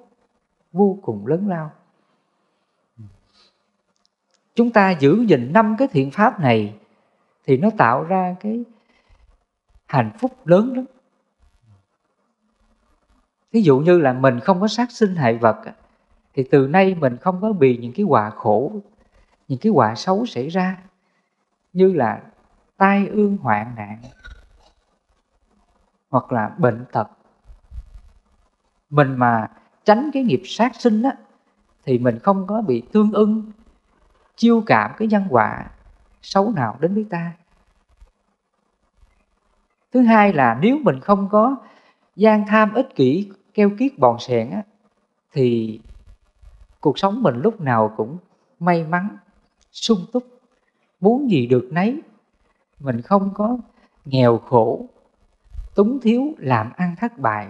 [0.71, 1.71] vô cùng lớn lao
[4.59, 6.75] chúng ta giữ gìn năm cái thiện pháp này
[7.45, 8.63] thì nó tạo ra cái
[9.87, 10.85] hạnh phúc lớn lắm.
[13.51, 15.61] Ví dụ như là mình không có sát sinh hại vật
[16.33, 18.71] thì từ nay mình không có bị những cái quả khổ,
[19.47, 20.77] những cái quả xấu xảy ra,
[21.73, 22.21] như là
[22.77, 24.01] tai ương hoạn nạn,
[26.09, 27.07] hoặc là bệnh tật.
[28.89, 29.47] Mình mà
[29.85, 31.15] tránh cái nghiệp sát sinh á,
[31.85, 33.51] thì mình không có bị tương ưng
[34.39, 35.71] chiêu cảm cái nhân quả
[36.21, 37.31] xấu nào đến với ta.
[39.93, 41.55] Thứ hai là nếu mình không có
[42.15, 44.63] gian tham ích kỷ keo kiết bòn sẹn á,
[45.31, 45.79] thì
[46.79, 48.17] cuộc sống mình lúc nào cũng
[48.59, 49.17] may mắn,
[49.71, 50.23] sung túc.
[50.99, 52.01] Muốn gì được nấy,
[52.79, 53.57] mình không có
[54.05, 54.85] nghèo khổ,
[55.75, 57.47] túng thiếu làm ăn thất bại.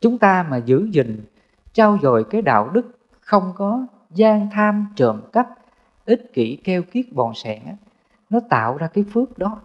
[0.00, 1.24] Chúng ta mà giữ gìn
[1.72, 5.48] trao dồi cái đạo đức không có gian tham trộm cắp
[6.04, 7.62] ích kỷ keo kiết bòn sẻn
[8.30, 9.60] nó tạo ra cái phước đó.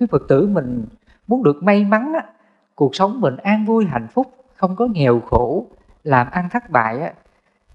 [0.00, 0.86] Quý phật tử mình
[1.26, 2.32] muốn được may mắn á,
[2.74, 5.66] cuộc sống mình an vui hạnh phúc không có nghèo khổ
[6.04, 7.14] làm ăn thất bại á,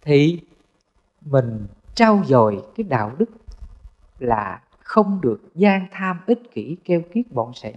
[0.01, 0.41] thì
[1.21, 3.29] mình trao dồi cái đạo đức
[4.19, 7.75] là không được gian tham ích kỷ keo kiết bọn sẻn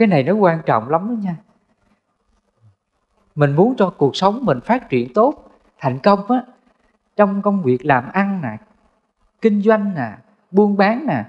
[0.00, 1.36] cái này nó quan trọng lắm đó nha
[3.40, 6.42] mình muốn cho cuộc sống mình phát triển tốt, thành công á.
[7.16, 8.56] Trong công việc làm ăn nè,
[9.40, 10.12] kinh doanh nè,
[10.50, 11.24] buôn bán nè,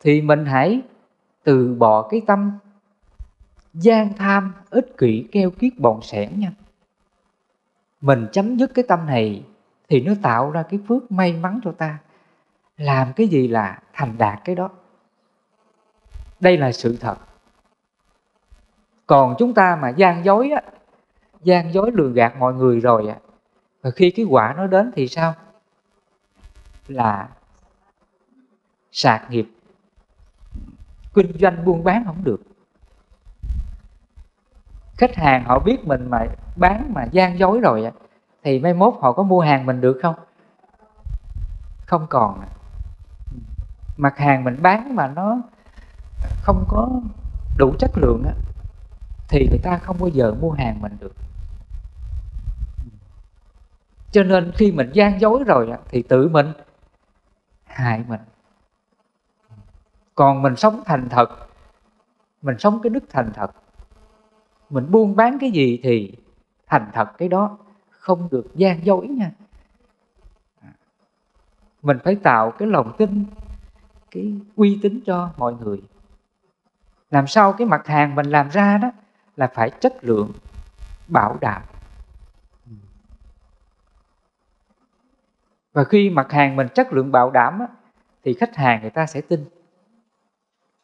[0.00, 0.82] thì mình hãy
[1.44, 2.52] từ bỏ cái tâm
[3.74, 6.52] gian tham, ích kỷ, keo kiết bọn sẻn nha.
[8.00, 9.44] Mình chấm dứt cái tâm này
[9.88, 11.98] thì nó tạo ra cái phước may mắn cho ta.
[12.76, 14.70] Làm cái gì là thành đạt cái đó.
[16.40, 17.16] Đây là sự thật.
[19.06, 20.62] Còn chúng ta mà gian dối á
[21.44, 23.16] gian dối lừa gạt mọi người rồi ạ.
[23.82, 25.34] Và khi cái quả nó đến thì sao?
[26.88, 27.28] Là
[28.92, 29.48] sạc nghiệp.
[31.14, 32.40] Kinh doanh buôn bán không được.
[34.96, 36.26] Khách hàng họ biết mình mà
[36.56, 37.90] bán mà gian dối rồi
[38.42, 40.14] thì mai mốt họ có mua hàng mình được không?
[41.86, 42.44] Không còn
[43.96, 45.38] mặt hàng mình bán mà nó
[46.42, 46.88] không có
[47.58, 48.32] đủ chất lượng á,
[49.28, 51.12] thì người ta không bao giờ mua hàng mình được
[54.14, 56.52] cho nên khi mình gian dối rồi thì tự mình
[57.64, 58.20] hại mình.
[60.14, 61.30] Còn mình sống thành thật,
[62.42, 63.50] mình sống cái đức thành thật,
[64.70, 66.12] mình buôn bán cái gì thì
[66.66, 67.58] thành thật cái đó,
[67.90, 69.30] không được gian dối nha.
[71.82, 73.24] Mình phải tạo cái lòng tin,
[74.10, 75.82] cái uy tín cho mọi người.
[77.10, 78.90] Làm sao cái mặt hàng mình làm ra đó
[79.36, 80.32] là phải chất lượng,
[81.08, 81.62] bảo đảm.
[85.74, 87.66] Và khi mặt hàng mình chất lượng bảo đảm á,
[88.24, 89.44] thì khách hàng người ta sẽ tin.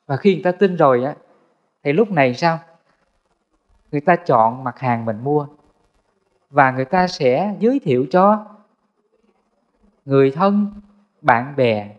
[0.07, 1.14] Và khi người ta tin rồi á
[1.83, 2.59] thì lúc này sao?
[3.92, 5.46] Người ta chọn mặt hàng mình mua.
[6.50, 8.46] Và người ta sẽ giới thiệu cho
[10.05, 10.72] người thân
[11.20, 11.96] bạn bè.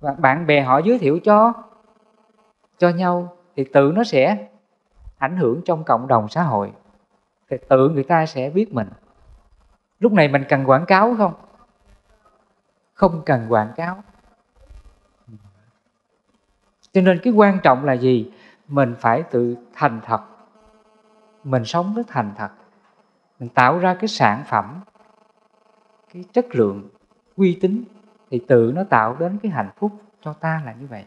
[0.00, 1.52] Và bạn bè họ giới thiệu cho
[2.78, 4.48] cho nhau thì tự nó sẽ
[5.18, 6.72] ảnh hưởng trong cộng đồng xã hội.
[7.50, 8.88] Thì tự người ta sẽ biết mình.
[10.00, 11.34] Lúc này mình cần quảng cáo không?
[12.98, 14.02] Không cần quảng cáo.
[16.92, 18.32] Cho nên cái quan trọng là gì?
[18.68, 20.20] Mình phải tự thành thật.
[21.44, 22.50] Mình sống rất thành thật.
[23.38, 24.80] Mình tạo ra cái sản phẩm,
[26.12, 26.88] cái chất lượng,
[27.36, 27.84] uy tín
[28.30, 31.04] thì tự nó tạo đến cái hạnh phúc cho ta là như vậy.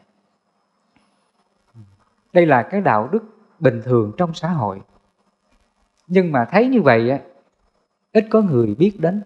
[2.33, 3.23] Đây là cái đạo đức
[3.59, 4.81] bình thường trong xã hội.
[6.07, 7.19] Nhưng mà thấy như vậy á,
[8.11, 9.21] ít có người biết đến.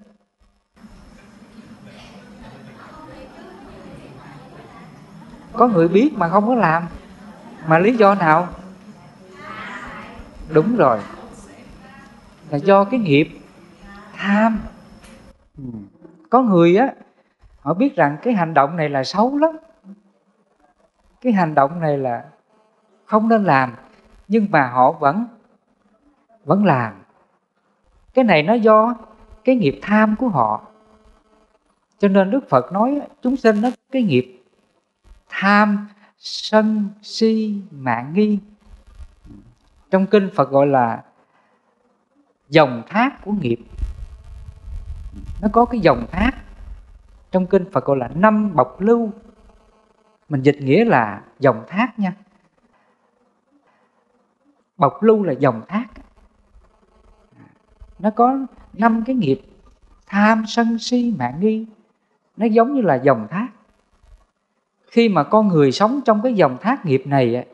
[5.57, 6.87] Có người biết mà không có làm.
[7.67, 8.47] Mà lý do nào?
[10.53, 10.99] Đúng rồi.
[12.49, 13.39] Là do cái nghiệp
[14.13, 14.59] tham.
[16.29, 16.93] Có người á,
[17.59, 19.57] họ biết rằng cái hành động này là xấu lắm.
[21.21, 22.23] Cái hành động này là
[23.05, 23.73] không nên làm.
[24.27, 25.25] Nhưng mà họ vẫn
[26.45, 26.93] vẫn làm.
[28.13, 28.95] Cái này nó do
[29.43, 30.61] cái nghiệp tham của họ.
[31.99, 34.34] Cho nên đức phật nói chúng sinh nó cái nghiệp
[35.37, 38.39] tham, sân, si, mạng nghi.
[39.91, 41.03] Trong kinh phật gọi là
[42.49, 43.59] dòng thác của nghiệp.
[45.41, 46.31] Nó có cái dòng thác.
[47.31, 49.11] Trong kinh phật gọi là năm bọc lưu.
[50.29, 52.13] Mình dịch nghĩa là dòng thác nha.
[54.77, 55.87] Bọc lưu là dòng thác.
[57.99, 58.37] Nó có
[58.73, 59.41] năm cái nghiệp.
[60.07, 61.65] Tham, sân, si, mạng nghi.
[62.37, 63.44] Nó giống như là dòng thác
[64.95, 67.45] khi mà con người sống trong cái dòng thác nghiệp này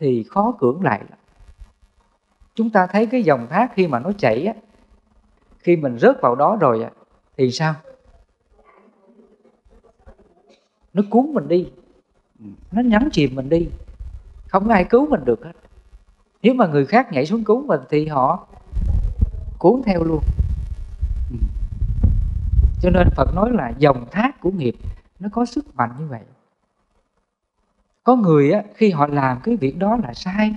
[0.00, 1.00] thì khó cưỡng lại
[2.54, 4.54] chúng ta thấy cái dòng thác khi mà nó chảy
[5.58, 6.86] khi mình rớt vào đó rồi
[7.36, 7.74] thì sao?
[10.94, 11.70] Nó cuốn mình đi.
[12.72, 13.68] Nó nhấn chìm mình đi.
[14.48, 15.52] Không ai cứu mình được hết.
[16.42, 18.46] Nếu mà người khác nhảy xuống cứu mình thì họ
[19.58, 20.22] cuốn theo luôn.
[22.82, 24.76] Cho nên phật nói là dòng thác của nghiệp
[25.20, 26.22] nó có sức mạnh như vậy.
[28.02, 30.54] Có người á, khi họ làm cái việc đó là sai.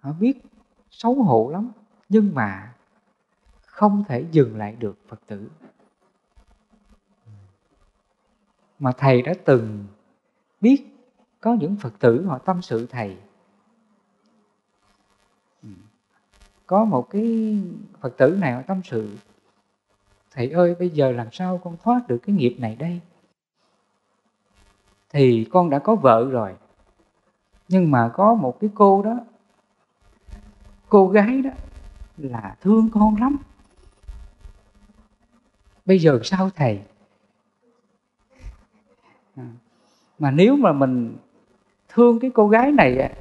[0.00, 0.42] Họ biết
[0.90, 1.70] xấu hổ lắm
[2.08, 2.74] nhưng mà
[3.66, 5.50] không thể dừng lại được phật tử.
[8.78, 9.86] Mà thầy đã từng
[10.60, 10.86] biết
[11.40, 13.16] có những phật tử họ tâm sự thầy.
[16.66, 17.58] Có một cái
[18.00, 19.16] phật tử này họ tâm sự
[20.30, 23.00] thầy ơi bây giờ làm sao con thoát được cái nghiệp này đây?
[25.16, 26.54] Thì con đã có vợ rồi.
[27.68, 29.20] Nhưng mà có một cái cô đó,
[30.88, 31.50] cô gái đó
[32.16, 33.36] là thương con lắm.
[35.86, 36.82] Bây giờ sao thầy?
[39.36, 39.46] À,
[40.18, 41.16] mà nếu mà mình
[41.88, 43.14] thương cái cô gái này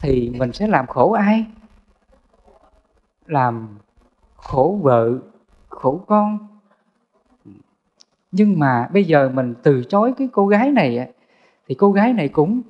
[0.00, 1.46] thì mình sẽ làm khổ ai?
[3.26, 3.78] Làm
[4.36, 5.18] khổ vợ,
[5.68, 6.38] khổ con
[8.32, 11.08] nhưng mà bây giờ mình từ chối cái cô gái này
[11.68, 12.62] thì cô gái này cũng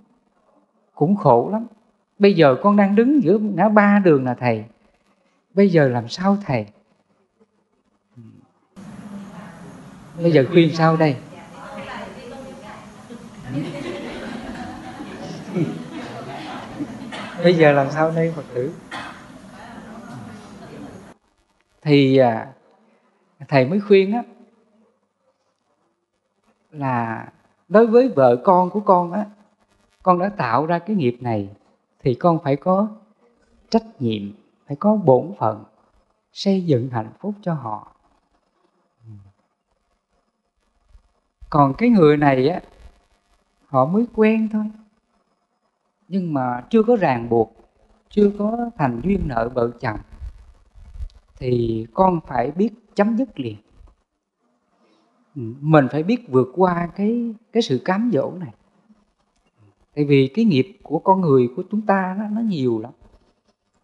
[0.94, 1.66] cũng khổ lắm.
[2.18, 4.64] Bây giờ con đang đứng giữa ngã ba đường là thầy.
[5.54, 6.66] Bây giờ làm sao thầy?
[10.22, 11.16] Bây giờ khuyên sao đây?
[17.42, 18.72] Bây giờ làm sao đây, phật tử?
[21.82, 22.46] Thì à,
[23.48, 24.22] thầy mới khuyên á
[26.70, 27.28] là
[27.68, 29.26] đối với vợ con của con á,
[30.02, 31.48] con đã tạo ra cái nghiệp này
[32.02, 32.88] thì con phải có
[33.70, 34.32] trách nhiệm,
[34.66, 35.64] phải có bổn phận
[36.32, 37.94] xây dựng hạnh phúc cho họ.
[41.50, 42.60] Còn cái người này á,
[43.66, 44.64] họ mới quen thôi.
[46.08, 47.56] Nhưng mà chưa có ràng buộc,
[48.08, 49.98] chưa có thành duyên nợ vợ chồng,
[51.36, 53.56] thì con phải biết chấm dứt liền.
[55.36, 58.54] Ừ, mình phải biết vượt qua cái cái sự cám dỗ này.
[59.94, 62.92] Tại vì cái nghiệp của con người của chúng ta nó, nó nhiều lắm.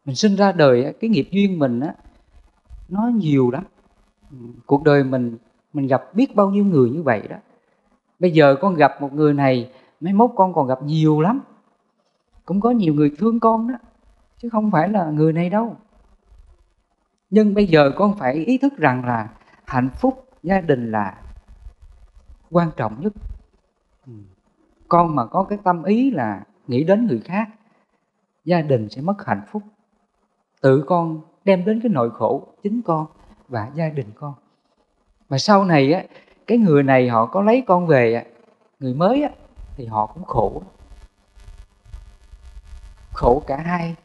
[0.05, 1.95] Mình sinh ra đời cái nghiệp duyên mình á
[2.89, 3.65] nó nhiều lắm.
[4.31, 4.37] Ừ,
[4.67, 5.37] cuộc đời mình
[5.73, 7.37] mình gặp biết bao nhiêu người như vậy đó.
[8.19, 9.71] Bây giờ con gặp một người này
[10.01, 11.41] mấy mốt con còn gặp nhiều lắm.
[12.45, 13.75] Cũng có nhiều người thương con đó
[14.39, 15.77] chứ không phải là người này đâu.
[17.31, 19.29] Nhưng bây giờ con phải ý thức rằng là
[19.65, 21.23] hạnh phúc gia đình là
[22.51, 23.13] quan trọng nhất.
[24.89, 27.49] Con mà có cái tâm ý là nghĩ đến người khác,
[28.45, 29.63] gia đình sẽ mất hạnh phúc.
[30.61, 33.07] Tự con đem đến cái nỗi khổ chính con
[33.49, 34.35] và gia đình con.
[35.29, 36.05] Mà sau này á,
[36.47, 38.27] cái người này họ có lấy con về
[38.81, 39.31] người mới á,
[39.77, 40.63] thì họ cũng khổ.
[43.13, 43.97] Khổ cả hai.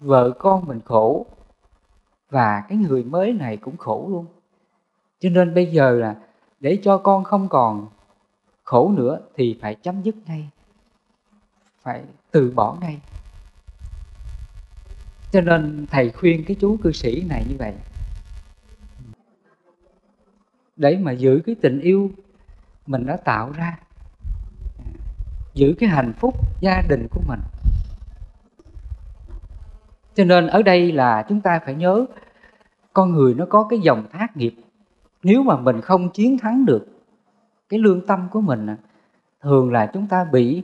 [0.00, 1.26] Vợ con mình khổ
[2.30, 4.26] và cái người mới này cũng khổ luôn.
[5.18, 6.16] Cho nên bây giờ là
[6.60, 7.88] để cho con không còn
[8.62, 10.48] khổ nữa thì phải chấm dứt ngay.
[11.82, 13.00] Phải từ bỏ ngay.
[15.32, 17.74] Cho nên thầy khuyên cái chú cư sĩ này như vậy.
[20.76, 22.10] Để mà giữ cái tình yêu
[22.86, 23.78] mình đã tạo ra,
[25.54, 27.40] giữ cái hạnh phúc gia đình của mình.
[30.14, 32.06] Cho nên ở đây là chúng ta phải nhớ,
[32.92, 34.54] con người nó có cái dòng thác nghiệp
[35.22, 36.86] nếu mà mình không chiến thắng được
[37.68, 38.66] cái lương tâm của mình
[39.40, 40.62] thường là chúng ta bị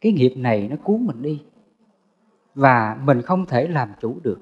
[0.00, 1.42] cái nghiệp này nó cuốn mình đi
[2.54, 4.40] và mình không thể làm chủ được.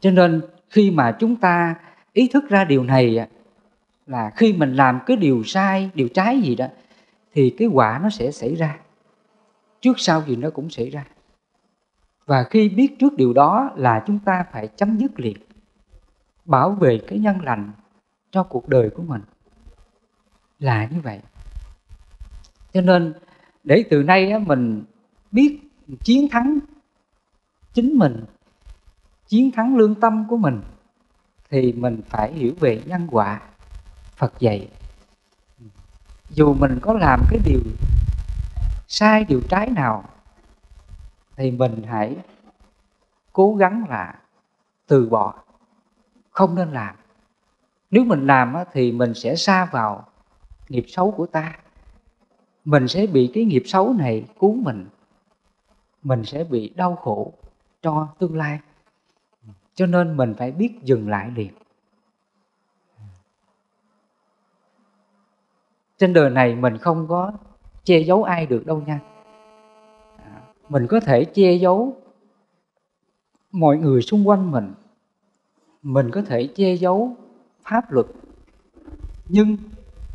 [0.00, 1.74] Cho nên khi mà chúng ta
[2.12, 3.26] ý thức ra điều này
[4.06, 6.66] là khi mình làm cái điều sai, điều trái gì đó,
[7.32, 8.78] thì cái quả nó sẽ xảy ra.
[9.80, 11.04] Trước sau gì nó cũng xảy ra.
[12.26, 15.36] Và khi biết trước điều đó là chúng ta phải chấm dứt liền
[16.44, 17.72] bảo vệ cái nhân lành
[18.30, 19.22] cho cuộc đời của mình.
[20.58, 21.20] Là như vậy.
[22.72, 23.14] Cho nên,
[23.64, 24.84] để từ nay mình
[25.32, 25.60] biết
[26.04, 26.58] chiến thắng
[27.72, 28.24] chính mình,
[29.28, 30.62] chiến thắng lương tâm của mình,
[31.50, 33.40] thì mình phải hiểu về nhân quả
[34.16, 34.68] phật dạy.
[36.30, 37.60] Dù mình có làm cái điều
[38.88, 40.04] sai, điều trái nào,
[41.36, 42.16] thì mình hãy
[43.32, 44.14] cố gắng là
[44.86, 45.43] từ bỏ
[46.34, 46.96] không nên làm.
[47.90, 50.06] Nếu mình làm thì mình sẽ xa vào
[50.68, 51.58] nghiệp xấu của ta.
[52.64, 54.86] Mình sẽ bị cái nghiệp xấu này cuốn mình.
[56.02, 57.32] Mình sẽ bị đau khổ
[57.82, 58.60] cho tương lai.
[59.74, 61.52] Cho nên mình phải biết dừng lại liền.
[65.98, 67.32] Trên đời này mình không có
[67.84, 69.00] che giấu ai được đâu nha.
[70.68, 71.96] Mình có thể che giấu
[73.52, 74.72] mọi người xung quanh mình
[75.84, 77.16] mình có thể che giấu
[77.62, 78.06] pháp luật,
[79.28, 79.56] nhưng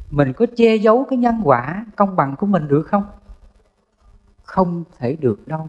[0.10, 3.04] mình có che giấu cái nhân quả công bằng của mình được không?
[4.44, 5.68] Không thể được đâu.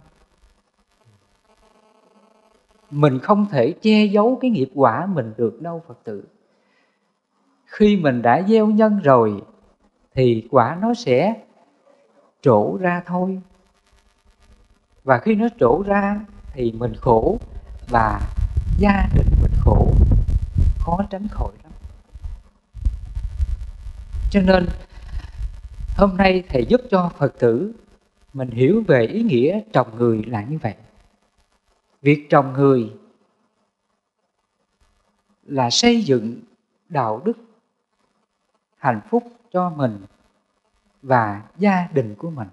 [2.91, 6.25] Mình không thể che giấu cái nghiệp quả mình được đâu, phật tử.
[7.67, 9.43] Khi mình đã gieo nhân rồi,
[10.15, 11.43] thì quả nó sẽ
[12.43, 13.41] trổ ra thôi.
[15.05, 16.21] Và khi nó trổ ra,
[16.53, 17.39] thì mình khổ
[17.89, 18.21] và
[18.79, 19.30] gia đình
[19.71, 19.93] khổ,
[20.79, 21.53] khó tránh khỏi.
[21.63, 21.73] Lắm
[24.31, 24.69] cho nên,
[25.97, 27.73] hôm nay thầy giúp cho phật tử
[28.33, 30.75] mình hiểu về ý nghĩa trồng người là như vậy.
[32.03, 32.93] Việc trồng người
[35.43, 36.41] là xây dựng
[36.89, 37.39] đạo đức
[38.77, 40.05] hạnh phúc cho mình
[41.03, 42.49] và gia đình của mình.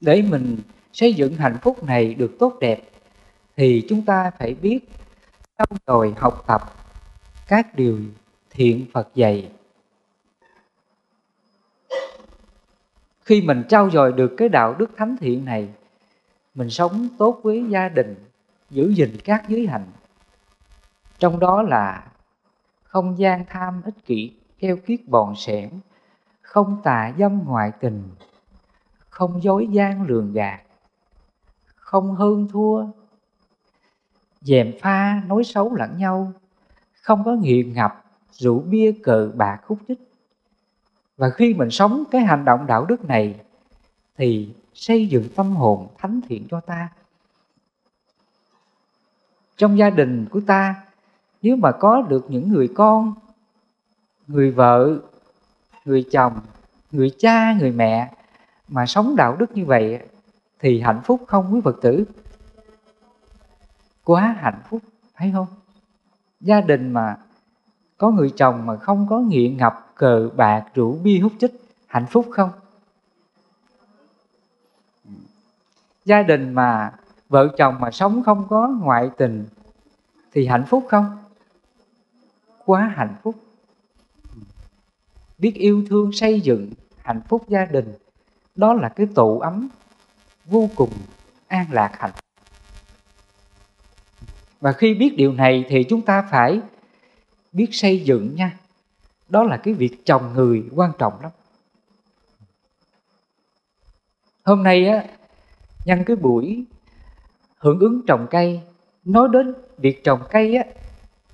[0.00, 0.58] Để mình
[0.92, 2.80] xây dựng hạnh phúc này được tốt đẹp
[3.58, 4.80] thì chúng ta phải biết
[5.58, 6.62] trau dồi học tập
[7.48, 7.98] các điều
[8.50, 9.52] thiện Phật dạy.
[13.20, 15.68] Khi mình trau dồi được cái đạo đức thánh thiện này,
[16.54, 18.14] mình sống tốt với gia đình,
[18.70, 19.86] giữ gìn các giới hạnh.
[21.18, 22.06] Trong đó là
[22.82, 25.70] không gian tham ích kỷ, keo kiết bòn sẻn,
[26.40, 28.08] không tà dâm ngoại tình,
[29.08, 30.60] không dối gian lường gạt,
[31.76, 32.86] không hơn thua,
[34.48, 36.32] dèm pha nói xấu lẫn nhau,
[37.02, 39.98] không có nghiện ngập, rượu bia cờ bạc hút chích.
[41.16, 43.40] Và khi mình sống cái hành động đạo đức này
[44.16, 46.88] thì xây dựng tâm hồn thánh thiện cho ta.
[49.56, 50.74] Trong gia đình của ta,
[51.42, 53.14] nếu mà có được những người con,
[54.26, 54.98] người vợ,
[55.84, 56.40] người chồng,
[56.92, 58.12] người cha, người mẹ
[58.68, 59.98] mà sống đạo đức như vậy
[60.60, 62.04] thì hạnh phúc không quý Phật tử?
[64.08, 64.82] Quá hạnh phúc,
[65.16, 65.46] thấy không?
[66.40, 67.16] Gia đình mà
[67.96, 71.52] có người chồng mà không có nghiện ngập cờ bạc rượu bia hút chích
[71.86, 72.50] hạnh phúc không?
[76.04, 76.92] Gia đình mà
[77.28, 79.46] vợ chồng mà sống không có ngoại tình
[80.32, 81.18] thì hạnh phúc không?
[82.64, 83.34] Quá hạnh phúc.
[85.38, 87.94] Biết yêu thương xây dựng hạnh phúc gia đình
[88.54, 89.68] đó là cái tụ ấm
[90.46, 90.92] vô cùng
[91.48, 92.27] an lạc hạnh phúc
[94.60, 96.60] và khi biết điều này thì chúng ta phải
[97.52, 98.58] biết xây dựng nha.
[99.28, 101.32] Đó là cái việc trồng người quan trọng lắm.
[104.44, 105.04] Hôm nay á,
[105.84, 106.64] nhân cái buổi
[107.58, 108.60] hưởng ứng trồng cây,
[109.04, 110.64] nói đến việc trồng cây á,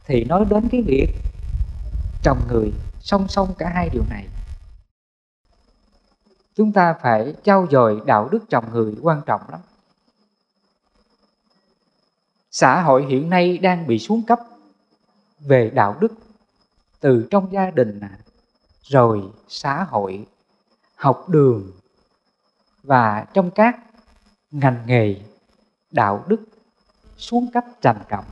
[0.06, 1.08] thì nói đến cái việc
[2.22, 4.26] trồng người, song song cả hai điều này.
[6.54, 9.60] Chúng ta phải trao dồi đạo đức trồng người quan trọng lắm
[12.56, 14.40] xã hội hiện nay đang bị xuống cấp
[15.40, 16.12] về đạo đức,
[17.00, 18.00] từ trong gia đình
[18.82, 20.26] rồi xã hội,
[20.96, 21.70] học đường
[22.82, 23.78] và trong các
[24.50, 25.20] ngành nghề
[25.90, 26.44] đạo đức
[27.16, 28.24] xuống cấp trầm trọng.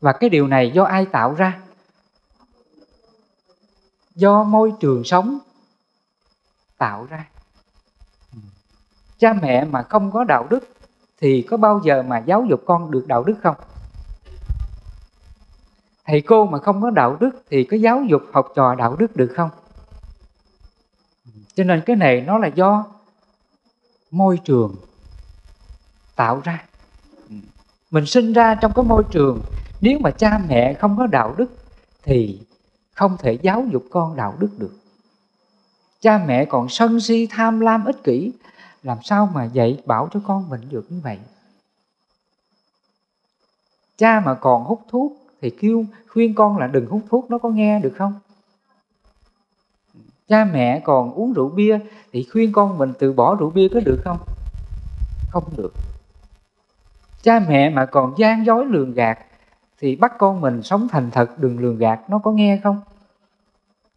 [0.00, 1.60] Và cái điều này do ai tạo ra?
[4.14, 5.38] Do môi trường sống
[6.78, 7.28] tạo ra.
[9.18, 10.68] Cha mẹ mà không có đạo đức
[11.20, 13.56] thì có bao giờ mà giáo dục con được đạo đức không?
[16.06, 19.16] Thầy cô mà không có đạo đức thì có giáo dục học trò đạo đức
[19.16, 19.50] được không?
[21.54, 22.84] Cho nên cái này nó là do
[24.10, 24.74] môi trường
[26.16, 26.64] tạo ra.
[27.90, 29.42] Mình sinh ra trong cái môi trường,
[29.80, 31.56] nếu mà cha mẹ không có đạo đức
[32.02, 32.40] thì
[32.94, 34.76] không thể giáo dục con đạo đức được.
[36.00, 38.32] Cha mẹ còn sân si, tham lam, ích kỷ
[38.82, 41.18] làm sao mà dạy bảo cho con mình được như vậy?
[43.96, 47.48] Cha mà còn hút thuốc thì kêu, khuyên con là đừng hút thuốc, nó có
[47.48, 48.14] nghe được không?
[50.28, 51.78] Cha mẹ còn uống rượu bia
[52.12, 54.18] thì khuyên con mình từ bỏ rượu bia có được không?
[55.30, 55.72] Không được.
[57.22, 59.18] Cha mẹ mà còn gian dối lường gạt
[59.78, 62.80] thì bắt con mình sống thành thật, đừng lường gạt, nó có nghe không?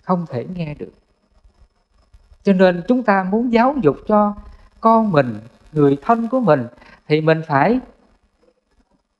[0.03, 0.91] Không thể nghe được.
[2.43, 4.35] Cho nên chúng ta muốn giáo dục cho
[4.83, 5.39] con mình,
[5.71, 6.67] người thân của mình,
[7.07, 7.79] thì mình phải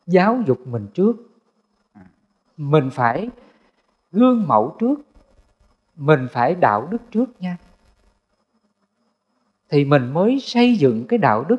[0.08, 1.16] giáo dục mình trước.
[2.58, 3.30] Mình phải
[4.12, 4.96] gương mẫu trước.
[5.96, 7.58] Mình phải đạo đức trước nha.
[9.70, 11.58] Thì mình mới xây dựng cái đạo đức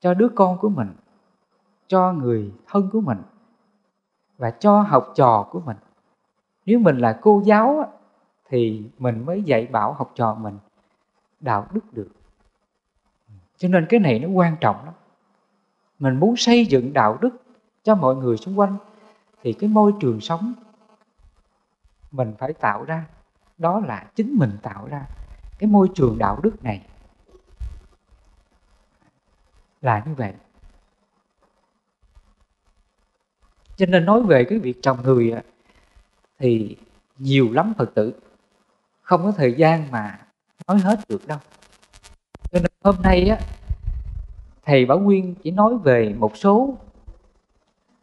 [0.00, 0.88] cho đứa con của mình,
[1.86, 3.18] cho người thân của mình,
[4.38, 5.76] và cho học trò của mình.
[6.66, 7.92] Nếu mình là cô giáo
[8.48, 10.58] thì mình mới dạy bảo học trò mình
[11.40, 12.08] đạo đức được
[13.62, 14.94] cho nên cái này nó quan trọng lắm.
[15.98, 17.42] Mình muốn xây dựng đạo đức
[17.82, 18.76] cho mọi người xung quanh,
[19.42, 20.54] thì cái môi trường sống
[22.10, 23.04] mình phải tạo ra,
[23.58, 25.06] đó là chính mình tạo ra
[25.58, 26.86] cái môi trường đạo đức này.
[29.80, 30.34] Là như vậy.
[33.76, 35.34] Cho nên nói về cái việc trồng người
[36.38, 36.76] thì
[37.18, 38.14] nhiều lắm phật tử,
[39.02, 40.18] không có thời gian mà
[40.66, 41.38] nói hết được đâu
[42.52, 43.38] cho nên hôm nay á,
[44.66, 46.76] thầy bảo nguyên chỉ nói về một số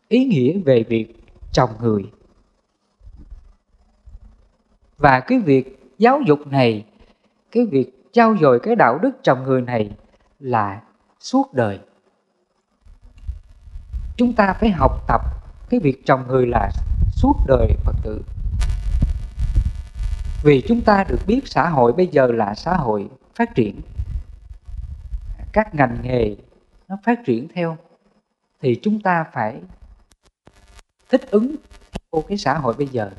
[0.07, 1.15] ý nghĩa về việc
[1.51, 2.03] chồng người.
[4.97, 6.85] Và cái việc giáo dục này,
[7.51, 9.91] cái việc trao dồi cái đạo đức chồng người này
[10.39, 10.81] là
[11.19, 11.79] suốt đời.
[14.17, 15.21] Chúng ta phải học tập
[15.69, 16.69] cái việc trồng người là
[17.11, 18.21] suốt đời phật tử.
[20.43, 23.81] Vì chúng ta được biết xã hội bây giờ là xã hội phát triển
[25.59, 26.35] các ngành nghề
[26.87, 27.77] nó phát triển theo,
[28.61, 29.61] thì chúng ta phải
[31.09, 31.55] thích ứng
[32.11, 33.11] theo cái xã hội bây giờ.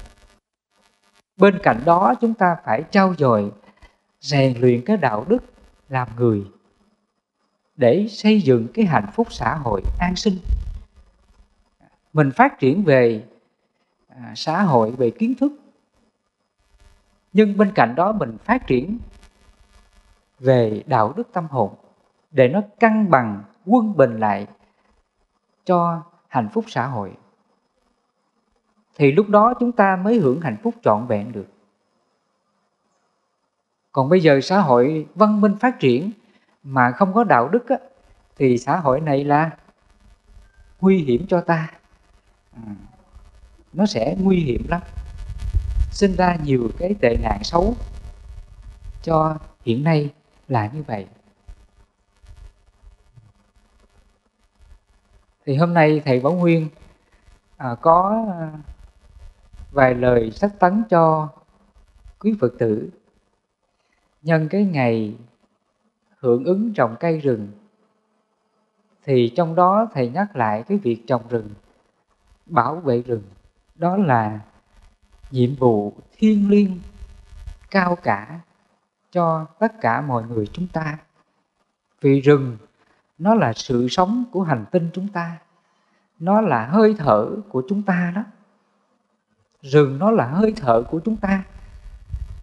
[1.37, 3.53] Bên cạnh đó, chúng ta phải trau dồi,
[4.21, 5.39] rèn luyện cái đạo đức
[5.89, 6.45] làm người
[7.77, 10.39] để xây dựng cái hạnh phúc xã hội an sinh.
[12.13, 13.25] Mình phát triển về
[14.09, 15.53] à, xã hội, về kiến thức,
[17.33, 18.99] nhưng bên cạnh đó mình phát triển
[20.39, 21.75] về đạo đức tâm hồn
[22.31, 24.47] để nó cân bằng quân bình lại
[25.65, 27.13] cho hạnh phúc xã hội.
[28.97, 31.47] Thì lúc đó chúng ta mới hưởng hạnh phúc trọn vẹn được.
[33.93, 36.11] Còn bây giờ xã hội văn minh phát triển
[36.63, 37.77] mà không có đạo đức á,
[38.37, 39.51] thì xã hội này là
[40.81, 41.71] nguy hiểm cho ta.
[42.53, 42.63] À,
[43.73, 44.81] nó sẽ nguy hiểm lắm.
[45.91, 47.75] Sinh ra nhiều cái tệ nạn xấu
[49.03, 50.11] cho hiện nay
[50.49, 51.07] là như vậy.
[55.51, 56.69] Thì hôm nay thầy Bảo Nguyên
[57.57, 58.53] à, có à,
[59.73, 61.29] vài lời sách tấn cho
[62.19, 62.91] quý Phật tử.
[64.23, 65.17] Nhân cái ngày
[66.19, 67.49] hưởng ứng trồng cây rừng
[69.05, 71.49] thì trong đó thầy nhắc lại cái việc trồng rừng
[72.47, 73.23] bảo vệ rừng.
[73.75, 74.41] Đó là
[75.31, 76.79] nhiệm vụ thiêng liêng
[77.71, 78.41] cao cả
[79.13, 80.99] cho tất cả mọi người chúng ta.
[82.01, 82.57] Vì rừng
[83.21, 85.39] nó là sự sống của hành tinh chúng ta.
[86.19, 88.23] Nó là hơi thở của chúng ta đó.
[89.63, 91.45] Rừng nó là hơi thở của chúng ta.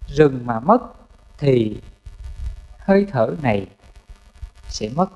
[0.07, 0.81] Rừng mà mất
[1.37, 1.81] thì
[2.79, 3.67] hơi thở này
[4.67, 5.09] sẽ mất.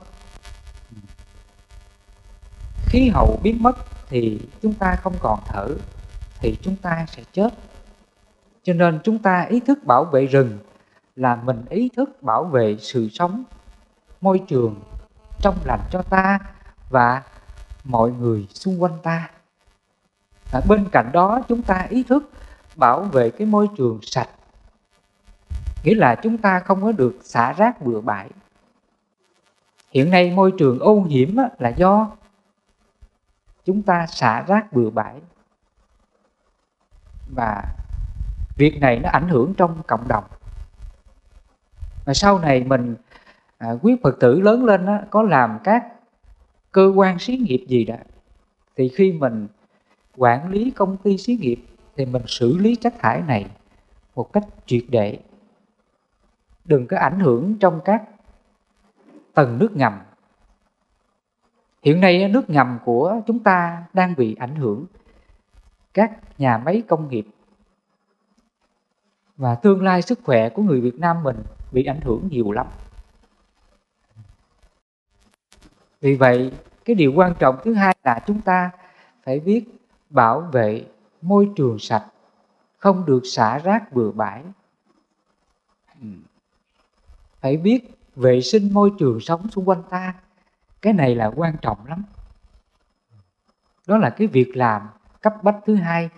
[2.86, 3.78] Khí hậu biến mất
[4.10, 5.68] thì chúng ta không còn thở,
[6.40, 7.54] thì chúng ta sẽ chết.
[8.64, 10.60] Cho nên chúng ta ý thức bảo vệ rừng
[11.16, 13.44] là mình ý thức bảo vệ sự sống,
[14.22, 14.80] môi trường
[15.42, 16.40] trong lành cho ta
[16.90, 17.24] và
[17.84, 19.30] mọi người xung quanh ta.
[20.54, 22.32] À, bên cạnh đó chúng ta ý thức
[22.76, 24.30] bảo vệ cái môi trường sạch.
[25.84, 28.30] Nghĩa là chúng ta không có được xả rác bừa bãi.
[29.92, 32.12] Hiện nay môi trường ô nhiễm là do
[33.66, 35.22] chúng ta xả rác bừa bãi.
[37.36, 37.64] Và
[38.58, 40.24] việc này nó ảnh hưởng trong cộng đồng.
[42.06, 42.96] Và sau này mình
[43.62, 45.88] à, quý phật tử lớn lên đó, có làm các
[46.72, 47.96] cơ quan xí nghiệp gì đó
[48.76, 49.48] thì khi mình
[50.18, 51.64] quản lý công ty xí nghiệp
[51.96, 53.46] thì mình xử lý chất thải này
[54.16, 55.20] một cách triệt để.
[56.66, 58.04] Đừng có ảnh hưởng trong các
[59.34, 60.00] tầng nước ngầm.
[61.84, 64.86] Hiện nay nước ngầm của chúng ta đang bị ảnh hưởng.
[65.94, 67.28] Các nhà máy công nghiệp
[69.38, 71.38] và tương lai sức khỏe của người Việt Nam mình
[71.72, 72.68] bị ảnh hưởng nhiều lắm.
[76.02, 76.52] Vì vậy,
[76.86, 78.72] cái điều quan trọng thứ hai là chúng ta
[79.24, 79.66] phải biết
[80.10, 80.86] bảo vệ
[81.22, 82.06] môi trường sạch,
[82.78, 84.44] không được xả rác bừa bãi.
[87.40, 90.14] Phải biết vệ sinh môi trường sống xung quanh ta,
[90.82, 92.04] cái này là quan trọng lắm.
[93.88, 94.90] Đó là cái việc làm
[95.22, 96.10] cấp bách thứ hai.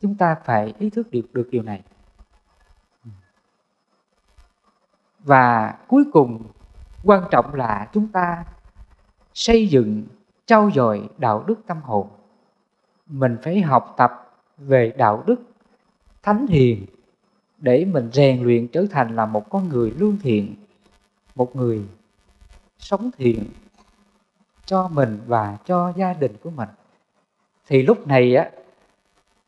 [0.00, 1.82] Chúng ta phải ý thức được được điều này.
[5.24, 6.42] và cuối cùng
[7.04, 8.44] quan trọng là chúng ta
[9.34, 10.02] xây dựng,
[10.46, 12.08] trau dồi đạo đức tâm hồn.
[13.06, 15.36] Mình phải học tập về đạo đức
[16.22, 16.86] thánh hiền
[17.58, 20.54] để mình rèn luyện trở thành là một con người lương thiện,
[21.34, 21.82] một người
[22.78, 23.44] sống thiện
[24.66, 26.68] cho mình và cho gia đình của mình.
[27.66, 28.50] Thì lúc này á,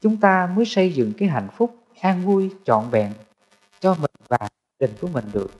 [0.00, 3.12] chúng ta mới xây dựng cái hạnh phúc an vui trọn vẹn
[3.80, 5.50] cho mình và gia đình của mình được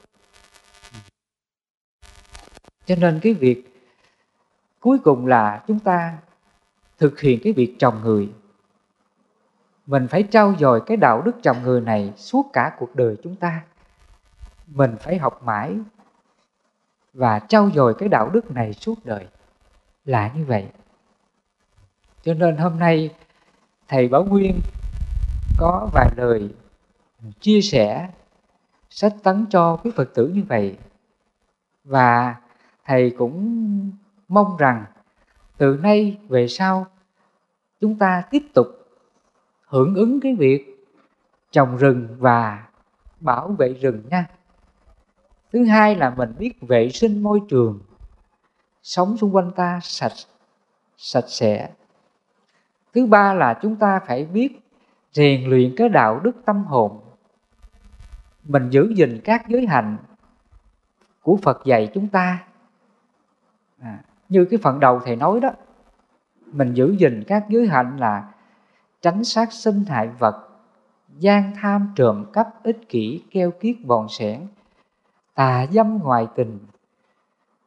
[2.86, 3.82] cho nên cái việc
[4.80, 6.18] cuối cùng là chúng ta
[6.98, 8.32] thực hiện cái việc trồng người.
[9.86, 13.36] Mình phải trau dồi cái đạo đức trồng người này suốt cả cuộc đời chúng
[13.36, 13.64] ta.
[14.66, 15.76] Mình phải học mãi
[17.12, 19.26] và trau dồi cái đạo đức này suốt đời
[20.04, 20.68] là như vậy.
[22.22, 23.14] Cho nên hôm nay
[23.88, 24.60] thầy bảo nguyên
[25.58, 26.54] có vài lời
[27.40, 28.08] chia sẻ,
[28.90, 30.76] sách tấn cho quý phật tử như vậy.
[31.84, 32.34] Và
[32.84, 33.90] thầy cũng
[34.28, 34.84] mong rằng
[35.56, 36.86] từ nay về sau,
[37.80, 38.66] chúng ta tiếp tục
[39.66, 40.86] hưởng ứng cái việc
[41.50, 42.66] trồng rừng và
[43.20, 44.26] bảo vệ rừng nha.
[45.52, 47.80] Thứ hai là mình biết vệ sinh môi trường,
[48.82, 50.12] sống xung quanh ta sạch
[50.96, 51.70] sạch sẽ.
[52.94, 54.60] Thứ ba là chúng ta phải biết
[55.12, 57.00] rèn luyện cái đạo đức tâm hồn.
[58.44, 59.96] Mình giữ gìn các giới hạnh
[61.22, 62.44] của phật dạy chúng ta
[63.84, 65.50] à, như cái phần đầu thầy nói đó
[66.52, 68.28] mình giữ gìn các giới hạnh là
[69.02, 70.48] tránh sát sinh hại vật
[71.18, 74.46] gian tham trộm cắp ích kỷ keo kiết bòn sẻn
[75.34, 76.58] tà dâm ngoài tình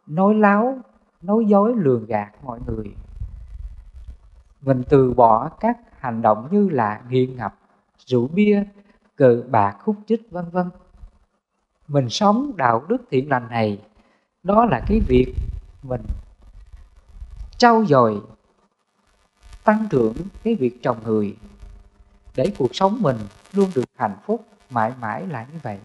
[0.07, 0.79] nói láo
[1.21, 2.95] nói dối lường gạt mọi người.
[4.61, 7.55] Mình từ bỏ các hành động như là nghiện ngập
[7.97, 8.63] rượu bia
[9.15, 10.69] cờ bạc hút chích vân vân.
[11.87, 13.81] Mình sống đạo đức thiện lành này
[14.43, 15.33] đó là cái việc
[15.87, 16.01] mình.
[17.57, 18.21] Trau dồi,
[19.63, 21.37] tăng trưởng cái việc trồng người,
[22.35, 23.17] để cuộc sống mình
[23.53, 25.79] luôn được hạnh phúc, mãi mãi là như vậy.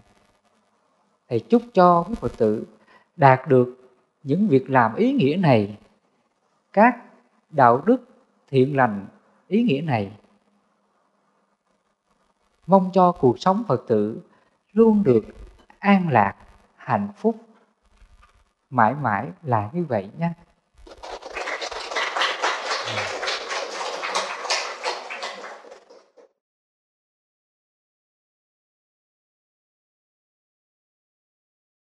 [1.29, 2.65] Thầy chúc cho quý phật tử
[3.15, 3.75] đạt được
[4.23, 5.77] những việc làm ý nghĩa này.
[6.73, 6.97] Các
[7.49, 7.97] đạo đức
[8.49, 9.07] thiện lành
[9.47, 10.11] ý nghĩa này.
[12.67, 14.21] Mong cho cuộc sống phật tử
[14.71, 15.25] luôn được
[15.79, 16.35] an lạc,
[16.75, 17.35] hạnh phúc
[18.73, 20.33] mãi mãi là như vậy nha